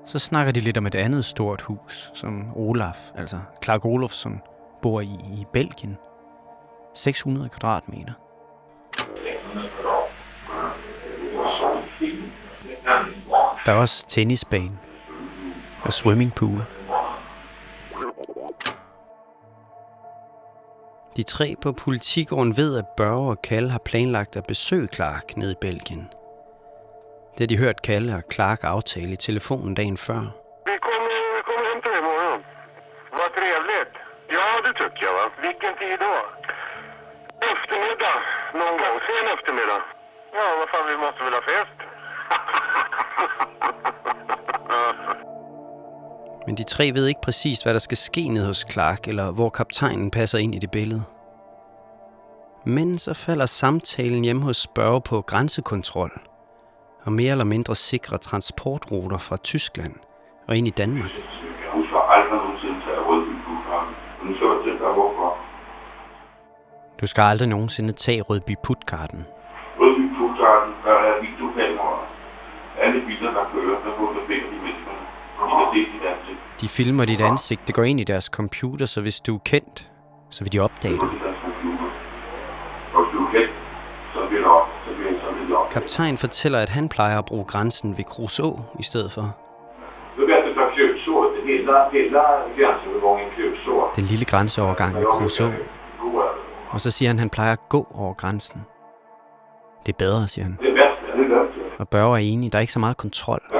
Så 0.06 0.18
snakker 0.18 0.52
de 0.52 0.60
lidt 0.60 0.76
om 0.78 0.86
et 0.86 0.94
andet 0.94 1.24
stort 1.24 1.60
hus, 1.60 2.10
som 2.14 2.56
Olaf, 2.56 2.96
altså 3.14 3.38
Clark 3.64 3.84
Olofsson, 3.84 4.40
bor 4.82 5.00
i 5.00 5.18
i 5.32 5.46
Belgien. 5.52 5.96
600 6.94 7.48
kvadratmeter. 7.48 8.12
Der 13.66 13.72
er 13.72 13.76
også 13.76 14.06
tennisbane 14.08 14.78
og 15.82 15.92
swimmingpool. 15.92 16.64
De 21.16 21.22
tre 21.22 21.56
på 21.62 21.72
politigården 21.72 22.56
ved, 22.56 22.78
at 22.78 22.88
Børge 22.96 23.30
og 23.30 23.42
Kalle 23.42 23.70
har 23.70 23.78
planlagt 23.90 24.36
at 24.36 24.46
besøge 24.46 24.88
Clark 24.96 25.36
nede 25.36 25.52
i 25.52 25.60
Belgien. 25.60 26.04
Det 27.34 27.40
har 27.40 27.46
de 27.52 27.62
hørt 27.64 27.82
Kalle 27.82 28.14
og 28.14 28.22
Clark 28.32 28.60
aftale 28.64 29.12
i 29.12 29.22
telefonen 29.28 29.74
dagen 29.74 29.96
før. 29.96 30.22
Vi 30.70 30.76
kommer, 30.86 31.14
vi 31.36 31.42
kommer 31.48 31.66
hem 31.70 31.80
till 31.84 31.96
imorgon. 32.02 32.40
Vad 33.18 33.30
trevligt. 33.38 33.94
Ja, 34.36 34.46
det 34.64 34.72
tycker 34.80 35.02
jag 35.06 35.14
va. 35.18 35.24
Vilken 35.46 35.72
tid 35.80 35.98
då? 36.06 36.14
Eftermiddag. 37.52 38.18
Någon 38.60 38.76
gång. 38.82 38.96
Sen 39.06 39.26
eftermiddag. 39.36 39.82
Ja, 40.36 40.46
vad 40.58 40.68
fan, 40.72 40.86
vi 40.92 40.96
måste 41.04 41.20
väl 41.24 41.34
ha 41.38 41.42
fest? 41.52 41.79
Men 46.50 46.56
de 46.56 46.64
tre 46.64 46.90
ved 46.94 47.06
ikke 47.06 47.26
præcis, 47.28 47.62
hvad 47.62 47.72
der 47.72 47.78
skal 47.88 47.96
ske 47.96 48.28
ned 48.28 48.44
hos 48.46 48.66
Clark, 48.72 49.08
eller 49.08 49.26
hvor 49.32 49.48
kaptajnen 49.48 50.10
passer 50.10 50.38
ind 50.38 50.54
i 50.54 50.58
det 50.58 50.70
billede. 50.70 51.02
Men 52.64 52.98
så 52.98 53.14
falder 53.14 53.46
samtalen 53.46 54.24
hjemme 54.24 54.42
hos 54.42 54.56
Spørge 54.56 55.00
på 55.10 55.16
grænsekontrol 55.30 56.12
og 57.04 57.12
mere 57.12 57.30
eller 57.30 57.44
mindre 57.44 57.74
sikre 57.74 58.18
transportruter 58.18 59.18
fra 59.18 59.36
Tyskland 59.36 59.94
og 60.48 60.56
ind 60.56 60.66
i 60.66 60.70
Danmark. 60.70 61.14
Jeg 61.64 61.70
husker 61.78 61.98
aldrig 62.14 62.38
nogensinde 62.44 62.78
tage 62.86 63.00
Rødby 63.08 63.34
Putgarden. 63.46 63.94
Nu 64.24 64.30
skal 64.36 64.46
jeg 64.52 64.58
tænke 64.64 64.84
dig, 64.84 64.92
hvorfor. 64.98 65.30
Du 67.00 67.06
skal 67.06 67.22
aldrig 67.22 67.48
nogensinde 67.48 67.92
tage 67.92 68.22
Rødby 68.22 68.54
Putgarden. 68.66 69.20
Rødby 69.80 70.04
Putgarden, 70.18 70.72
der 70.84 70.96
er 71.08 71.14
videokameraer. 71.26 72.06
Alle 72.84 73.00
biler, 73.06 73.30
der 73.38 73.44
kører, 73.52 73.76
der 73.84 73.92
de 74.28 74.30
menneskerne. 74.30 74.59
De. 75.74 75.86
De 76.60 76.68
filmer 76.68 77.04
dit 77.04 77.20
ansigt, 77.20 77.60
det 77.66 77.74
går 77.74 77.82
ind 77.82 78.00
i 78.00 78.04
deres 78.04 78.24
computer, 78.24 78.86
så 78.86 79.00
hvis 79.00 79.20
du 79.20 79.34
er 79.34 79.38
kendt, 79.44 79.90
så 80.30 80.44
vil 80.44 80.52
de 80.52 80.60
opdage 80.60 80.94
dig. 80.94 81.02
Og 82.94 83.04
du 83.12 83.26
så 84.14 84.20
bliver. 84.30 84.68
Så 84.84 84.92
bliver. 85.46 85.68
Kaptajn 85.70 86.18
fortæller, 86.18 86.58
at 86.58 86.68
han 86.68 86.88
plejer 86.88 87.18
at 87.18 87.24
bruge 87.24 87.44
grænsen 87.44 87.96
ved 87.96 88.04
Kruså 88.04 88.58
i 88.78 88.82
stedet 88.82 89.12
for. 89.12 89.22
Det. 89.22 89.32
Den 93.96 94.04
lille 94.04 94.24
grænseovergang 94.24 94.96
ved 94.96 95.06
Kruså. 95.06 95.52
Og 96.70 96.80
så 96.80 96.90
siger 96.90 97.08
han, 97.08 97.16
at 97.16 97.20
han 97.20 97.30
plejer 97.30 97.52
at 97.52 97.68
gå 97.68 97.86
over 97.94 98.14
grænsen. 98.14 98.60
Det 99.86 99.92
er 99.92 99.96
bedre, 99.98 100.28
siger 100.28 100.44
han. 100.44 100.58
Og 101.78 101.88
Børge 101.88 102.14
er 102.14 102.22
enig, 102.22 102.52
der 102.52 102.58
er 102.58 102.60
ikke 102.60 102.72
så 102.72 102.78
meget 102.78 102.96
kontrol. 102.96 103.59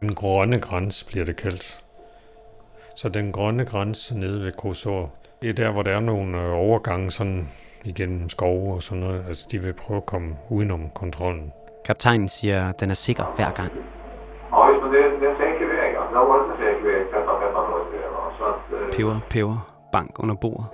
Den 0.00 0.14
grønne 0.14 0.60
grænse 0.60 1.06
bliver 1.06 1.24
det 1.24 1.36
kaldt. 1.36 1.84
Så 2.96 3.08
den 3.08 3.32
grønne 3.32 3.64
grænse 3.64 4.18
nede 4.18 4.44
ved 4.44 4.52
Korsor, 4.52 5.10
det 5.42 5.50
er 5.50 5.54
der, 5.54 5.72
hvor 5.72 5.82
der 5.82 5.90
er 5.90 6.00
nogle 6.00 6.42
øh, 6.42 6.52
overgange 6.52 7.10
sådan 7.10 7.48
igennem 7.84 8.28
skove 8.28 8.74
og 8.74 8.82
sådan 8.82 9.02
noget. 9.02 9.24
Altså, 9.28 9.46
de 9.50 9.58
vil 9.58 9.72
prøve 9.72 9.96
at 9.96 10.06
komme 10.06 10.36
udenom 10.50 10.90
kontrollen. 10.94 11.52
Kaptajnen 11.84 12.28
siger, 12.28 12.68
at 12.68 12.80
den 12.80 12.90
er 12.90 12.94
sikker 12.94 13.24
hver 13.36 13.50
gang. 13.50 13.72
Peber, 18.92 19.20
peber, 19.30 19.80
bank 19.92 20.18
under 20.18 20.34
bordet. 20.34 20.66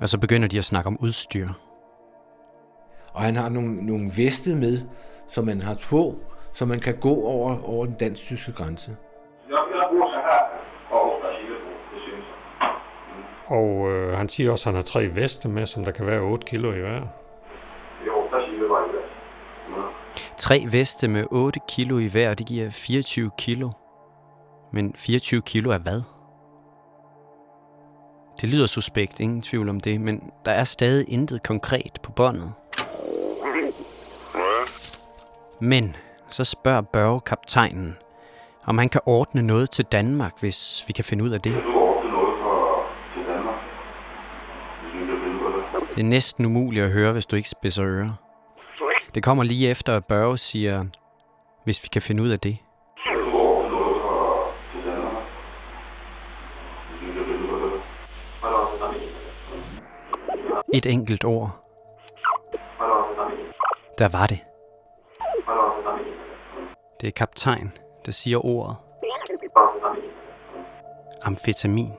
Og 0.00 0.08
så 0.08 0.18
begynder 0.18 0.48
de 0.48 0.58
at 0.58 0.64
snakke 0.64 0.86
om 0.86 0.96
udstyr. 1.00 1.48
Og 3.18 3.24
han 3.24 3.36
har 3.36 3.48
nogle, 3.48 3.86
nogle 3.86 4.10
veste 4.16 4.54
med, 4.54 4.80
som 5.28 5.44
man 5.44 5.62
har 5.62 5.76
på, 5.90 6.14
så 6.52 6.66
man 6.66 6.80
kan 6.80 6.96
gå 7.00 7.14
over, 7.24 7.62
over 7.64 7.86
den 7.86 7.94
dansk-tyske 7.94 8.52
grænse. 8.52 8.96
Syns. 12.06 12.24
Og 13.46 13.90
øh, 13.90 14.18
han 14.18 14.28
siger 14.28 14.50
også, 14.50 14.62
at 14.62 14.66
han 14.66 14.74
har 14.74 14.82
tre 14.82 15.06
veste 15.14 15.48
med, 15.48 15.66
som 15.66 15.84
der 15.84 15.90
kan 15.90 16.06
være 16.06 16.20
8 16.20 16.46
kilo 16.46 16.72
i 16.72 16.80
hver. 16.80 17.00
Mm. 19.68 19.82
Tre 20.36 20.64
veste 20.70 21.08
med 21.08 21.24
8 21.30 21.60
kilo 21.68 21.98
i 21.98 22.06
hver, 22.06 22.34
det 22.34 22.46
giver 22.46 22.70
24 22.70 23.30
kilo. 23.38 23.70
Men 24.72 24.94
24 24.96 25.42
kilo 25.42 25.70
er 25.70 25.78
hvad? 25.78 26.02
Det 28.40 28.48
lyder 28.48 28.66
suspekt, 28.66 29.20
ingen 29.20 29.42
tvivl 29.42 29.68
om 29.68 29.80
det, 29.80 30.00
men 30.00 30.30
der 30.44 30.52
er 30.52 30.64
stadig 30.64 31.08
intet 31.08 31.42
konkret 31.42 31.98
på 32.02 32.12
båndet. 32.12 32.52
Men 35.60 35.96
så 36.30 36.44
spørger 36.44 36.80
Børge 36.80 37.20
kaptajnen, 37.20 37.96
om 38.66 38.78
han 38.78 38.88
kan 38.88 39.00
ordne 39.06 39.42
noget 39.42 39.70
til 39.70 39.84
Danmark, 39.84 40.40
hvis 40.40 40.84
vi 40.86 40.92
kan 40.92 41.04
finde 41.04 41.24
ud 41.24 41.30
af 41.30 41.40
det. 41.40 41.52
Det. 45.96 46.04
Er 46.04 46.08
næsten 46.08 46.46
umuligt 46.46 46.84
at 46.84 46.90
høre, 46.90 47.12
hvis 47.12 47.26
du 47.26 47.36
ikke 47.36 47.48
spidser 47.48 47.84
ører. 47.84 48.12
Det 49.14 49.22
kommer 49.22 49.44
lige 49.44 49.70
efter, 49.70 49.96
at 49.96 50.06
Børge 50.06 50.38
siger, 50.38 50.84
hvis 51.64 51.82
vi 51.82 51.88
kan 51.92 52.02
finde 52.02 52.22
ud 52.22 52.28
af 52.28 52.40
det. 52.40 52.58
Et 60.74 60.86
enkelt 60.86 61.24
ord. 61.24 61.64
Er? 62.80 63.38
Der 63.98 64.08
var 64.08 64.26
det. 64.26 64.47
Det 67.00 67.06
er 67.06 67.10
kaptajn, 67.10 67.72
der 68.06 68.12
siger 68.12 68.44
ordet. 68.44 68.76
Amfetamin. 71.22 71.92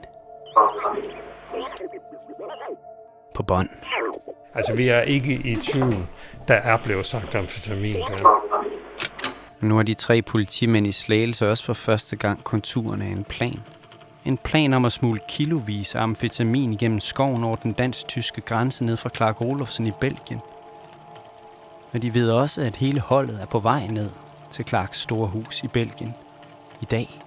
På 3.35 3.43
bånd. 3.43 3.69
Altså, 4.53 4.73
vi 4.75 4.87
er 4.87 5.01
ikke 5.01 5.33
i 5.33 5.55
tvivl. 5.55 5.93
Der 6.47 6.53
er 6.53 6.77
blevet 6.77 7.05
sagt 7.05 7.35
amfetamin. 7.35 7.95
Der. 7.95 8.39
Nu 9.61 9.75
har 9.75 9.83
de 9.83 9.93
tre 9.93 10.21
politimænd 10.21 10.87
i 10.87 10.91
Slagelse 10.91 11.49
også 11.51 11.65
for 11.65 11.73
første 11.73 12.15
gang 12.15 12.43
konturerne 12.43 13.05
af 13.05 13.09
en 13.09 13.23
plan. 13.23 13.59
En 14.25 14.37
plan 14.37 14.73
om 14.73 14.85
at 14.85 14.91
smule 14.91 15.19
kilovis 15.27 15.95
af 15.95 16.01
amfetamin 16.01 16.73
igennem 16.73 16.99
skoven 16.99 17.43
over 17.43 17.55
den 17.55 17.71
dansk-tyske 17.71 18.41
grænse 18.41 18.85
ned 18.85 18.97
fra 18.97 19.09
Clark 19.09 19.41
Olofsen 19.41 19.87
i 19.87 19.91
Belgien. 19.99 20.39
Men 21.91 22.01
de 22.01 22.13
ved 22.13 22.31
også, 22.31 22.61
at 22.61 22.75
hele 22.75 22.99
holdet 22.99 23.41
er 23.41 23.45
på 23.45 23.59
vej 23.59 23.87
ned 23.87 24.09
til 24.51 24.65
Clarks 24.65 24.99
store 24.99 25.27
hus 25.27 25.63
i 25.63 25.67
Belgien 25.67 26.13
i 26.81 26.85
dag. 26.85 27.19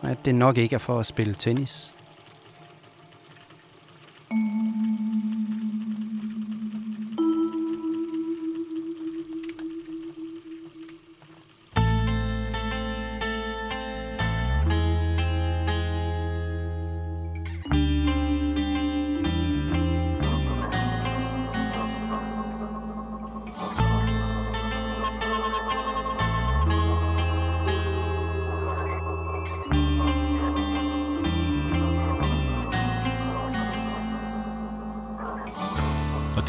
Og 0.00 0.10
at 0.10 0.24
det 0.24 0.34
nok 0.34 0.56
ikke 0.56 0.74
er 0.74 0.78
for 0.78 1.00
at 1.00 1.06
spille 1.06 1.34
tennis. 1.34 1.92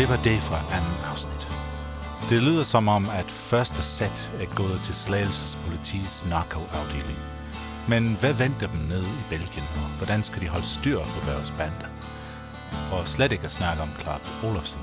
Det 0.08 0.18
var 0.18 0.24
det 0.24 0.42
fra 0.42 0.60
anden 0.78 1.04
afsnit. 1.12 1.48
Det 2.30 2.44
lyder 2.44 2.64
som 2.64 2.88
om, 2.88 3.10
at 3.10 3.32
første 3.32 3.82
sæt 3.82 4.32
er 4.42 4.56
gået 4.56 4.82
til 4.86 4.96
Slagelses 4.96 5.60
politis 5.66 6.26
narkoafdeling. 6.30 7.20
Men 7.88 8.18
hvad 8.20 8.34
venter 8.34 8.68
dem 8.68 8.80
nede 8.80 9.08
i 9.08 9.30
Belgien, 9.30 9.68
og 9.76 9.90
hvordan 9.98 10.24
skal 10.24 10.42
de 10.42 10.48
holde 10.48 10.66
styr 10.66 11.00
på 11.00 11.26
deres 11.26 11.52
bande? 11.52 11.88
Og 12.92 13.08
slet 13.08 13.32
ikke 13.32 13.44
at 13.44 13.52
snakke 13.52 13.82
om 13.84 13.90
Clark 14.00 14.22
Olofsen. 14.44 14.82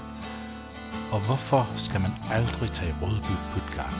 Og 1.13 1.21
hvorfor 1.21 1.69
skal 1.77 2.01
man 2.01 2.13
aldrig 2.31 2.71
tage 2.73 2.95
Rødby 3.03 3.37
Puttgarden? 3.53 3.99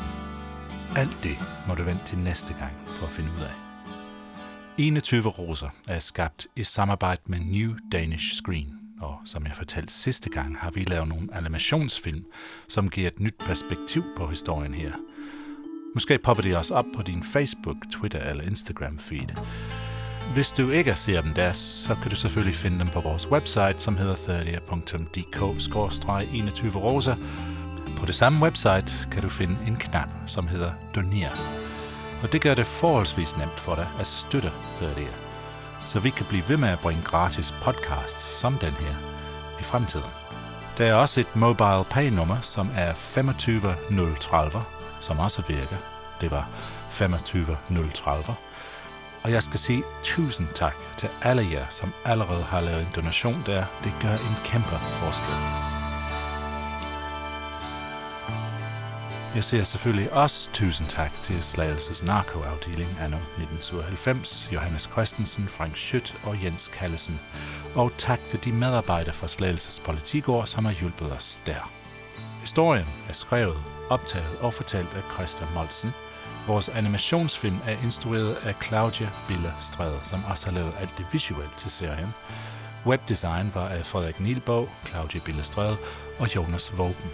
Alt 0.97 1.19
det 1.23 1.37
må 1.69 1.75
du 1.75 1.83
vente 1.83 2.05
til 2.05 2.19
næste 2.19 2.55
gang 2.55 2.73
for 2.87 3.07
at 3.07 3.13
finde 3.13 3.31
ud 3.39 3.43
af. 3.43 3.55
21 4.79 5.29
Roser 5.29 5.69
er 5.89 5.99
skabt 5.99 6.47
i 6.57 6.65
samarbejde 6.65 7.21
med 7.27 7.39
New 7.39 7.75
Danish 7.93 8.35
Screen, 8.35 8.74
og 9.05 9.21
som 9.25 9.47
jeg 9.47 9.57
fortalte 9.57 9.93
sidste 9.93 10.31
gang, 10.31 10.59
har 10.59 10.71
vi 10.71 10.85
lavet 10.85 11.09
nogle 11.09 11.29
animationsfilm, 11.33 12.25
som 12.69 12.91
giver 12.91 13.07
et 13.07 13.21
nyt 13.21 13.35
perspektiv 13.39 14.05
på 14.17 14.27
historien 14.27 14.75
her. 14.75 14.93
Måske 15.95 16.19
popper 16.19 16.43
de 16.43 16.59
også 16.59 16.75
op 16.75 16.85
på 16.97 17.03
din 17.03 17.23
Facebook, 17.23 17.77
Twitter 17.93 18.21
eller 18.21 18.45
Instagram 18.45 18.99
feed. 18.99 19.29
Hvis 20.35 20.53
du 20.53 20.71
ikke 20.71 20.95
ser 20.95 21.23
dem 21.23 21.35
der, 21.35 21.53
så 21.53 21.97
kan 22.03 22.11
du 22.11 22.17
selvfølgelig 22.17 22.57
finde 22.57 22.79
dem 22.79 22.89
på 22.89 23.01
vores 23.01 23.31
website, 23.31 23.79
som 23.79 23.97
hedder 23.97 24.15
30.dk-21 24.15 26.77
rosa. 26.77 27.15
På 27.97 28.07
det 28.07 28.15
samme 28.15 28.43
website 28.43 29.09
kan 29.13 29.23
du 29.23 29.29
finde 29.29 29.57
en 29.67 29.77
knap, 29.77 30.09
som 30.27 30.49
hedder 30.49 30.73
Doner. 30.95 31.31
Og 32.23 32.33
det 32.33 32.41
gør 32.41 32.55
det 32.55 32.67
forholdsvis 32.67 33.37
nemt 33.37 33.61
for 33.61 33.75
dig 33.75 33.89
at 34.01 34.07
støtte 34.07 34.53
30 34.79 35.24
så 35.85 36.01
vi 36.01 36.11
kan 36.11 36.27
blive 36.27 36.49
ved 36.49 36.57
med 36.57 36.69
at 36.69 36.81
bringe 36.81 37.03
gratis 37.03 37.55
podcasts 37.63 38.23
som 38.23 38.59
den 38.59 38.73
her 38.73 38.95
i 39.61 39.63
fremtiden. 39.63 40.11
Der 40.79 40.87
er 40.87 40.95
også 40.95 41.21
et 41.21 41.37
mobile 41.37 41.85
pay-nummer, 41.91 42.41
som 42.41 42.71
er 42.77 42.95
25030, 42.95 44.63
som 45.01 45.19
også 45.19 45.43
virker. 45.49 45.77
Det 46.21 46.31
var 46.31 46.49
25030. 46.91 48.35
Og 49.23 49.31
jeg 49.31 49.43
skal 49.43 49.59
sige 49.59 49.83
tusind 50.03 50.49
tak 50.55 50.75
til 50.97 51.09
alle 51.23 51.49
jer, 51.53 51.67
som 51.71 51.93
allerede 52.05 52.43
har 52.43 52.61
lavet 52.61 52.81
en 52.81 52.93
donation 52.97 53.43
der. 53.47 53.65
Det 53.85 53.93
gør 54.03 54.13
en 54.13 54.37
kæmpe 54.45 54.79
forskel. 55.01 55.74
Jeg 59.35 59.45
siger 59.45 59.63
selvfølgelig 59.63 60.13
også 60.13 60.53
tusind 60.53 60.89
tak 60.89 61.11
til 61.23 61.43
Slagelses 61.43 62.03
narkoafdeling 62.03 62.91
anno 63.01 63.17
1997, 63.17 64.49
Johannes 64.53 64.83
Christensen, 64.83 65.49
Frank 65.49 65.77
Schødt 65.77 66.15
og 66.25 66.45
Jens 66.45 66.69
Kallesen. 66.69 67.21
Og 67.75 67.93
tak 67.99 68.21
til 68.29 68.45
de 68.45 68.53
medarbejdere 68.53 69.15
fra 69.15 69.29
Slagelses 69.29 69.81
Politigård, 69.85 70.47
som 70.47 70.65
har 70.65 70.73
hjulpet 70.73 71.13
os 71.13 71.41
der. 71.47 71.73
Historien 72.41 72.87
er 73.09 73.13
skrevet, 73.13 73.57
optaget 73.91 74.39
og 74.41 74.55
fortalt 74.55 74.95
af 74.95 75.03
Christa 75.13 75.45
Molsen. 75.55 75.91
Vores 76.47 76.69
animationsfilm 76.69 77.59
er 77.67 77.77
instrueret 77.85 78.35
af 78.35 78.55
Claudia 78.63 79.09
Bille 79.29 79.55
Stræde, 79.61 80.01
som 80.03 80.25
også 80.31 80.47
har 80.47 80.55
lavet 80.55 80.73
alt 80.81 80.99
det 80.99 81.07
visuelle 81.13 81.53
til 81.57 81.71
serien. 81.71 82.15
Webdesign 82.87 83.51
var 83.55 83.69
af 83.69 83.87
Frederik 83.87 84.21
Nielbog, 84.21 84.69
Claudia 84.87 85.21
Bille 85.25 85.45
Stræde 85.45 85.77
og 86.19 86.37
Jonas 86.37 86.79
Våben. 86.79 87.11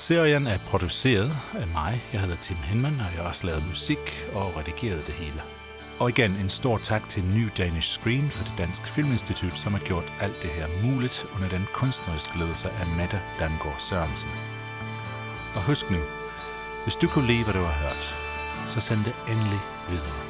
Serien 0.00 0.46
er 0.46 0.58
produceret 0.58 1.32
af 1.54 1.66
mig. 1.66 2.02
Jeg 2.12 2.20
hedder 2.20 2.36
Tim 2.36 2.56
Henman, 2.56 3.00
og 3.00 3.06
jeg 3.14 3.22
har 3.22 3.28
også 3.28 3.46
lavet 3.46 3.68
musik 3.68 4.28
og 4.32 4.56
redigeret 4.56 5.06
det 5.06 5.14
hele. 5.14 5.42
Og 5.98 6.08
igen 6.08 6.30
en 6.30 6.48
stor 6.48 6.78
tak 6.78 7.08
til 7.08 7.24
New 7.24 7.48
Danish 7.58 7.88
Screen 7.98 8.30
for 8.30 8.44
det 8.44 8.52
Danske 8.58 8.88
Filminstitut, 8.88 9.58
som 9.58 9.72
har 9.72 9.80
gjort 9.80 10.12
alt 10.20 10.42
det 10.42 10.50
her 10.50 10.66
muligt 10.82 11.26
under 11.34 11.48
den 11.48 11.66
kunstneriske 11.72 12.38
ledelse 12.38 12.70
af 12.70 12.86
Mette 12.96 13.20
Damgaard 13.38 13.78
Sørensen. 13.78 14.30
Og 15.54 15.62
husk 15.62 15.90
nu, 15.90 16.00
hvis 16.84 16.96
du 16.96 17.08
kunne 17.08 17.26
lide, 17.26 17.44
hvad 17.44 17.54
du 17.54 17.60
har 17.60 17.78
hørt, 17.86 18.14
så 18.68 18.80
send 18.80 19.04
det 19.04 19.14
endelig 19.28 19.60
videre. 19.90 20.29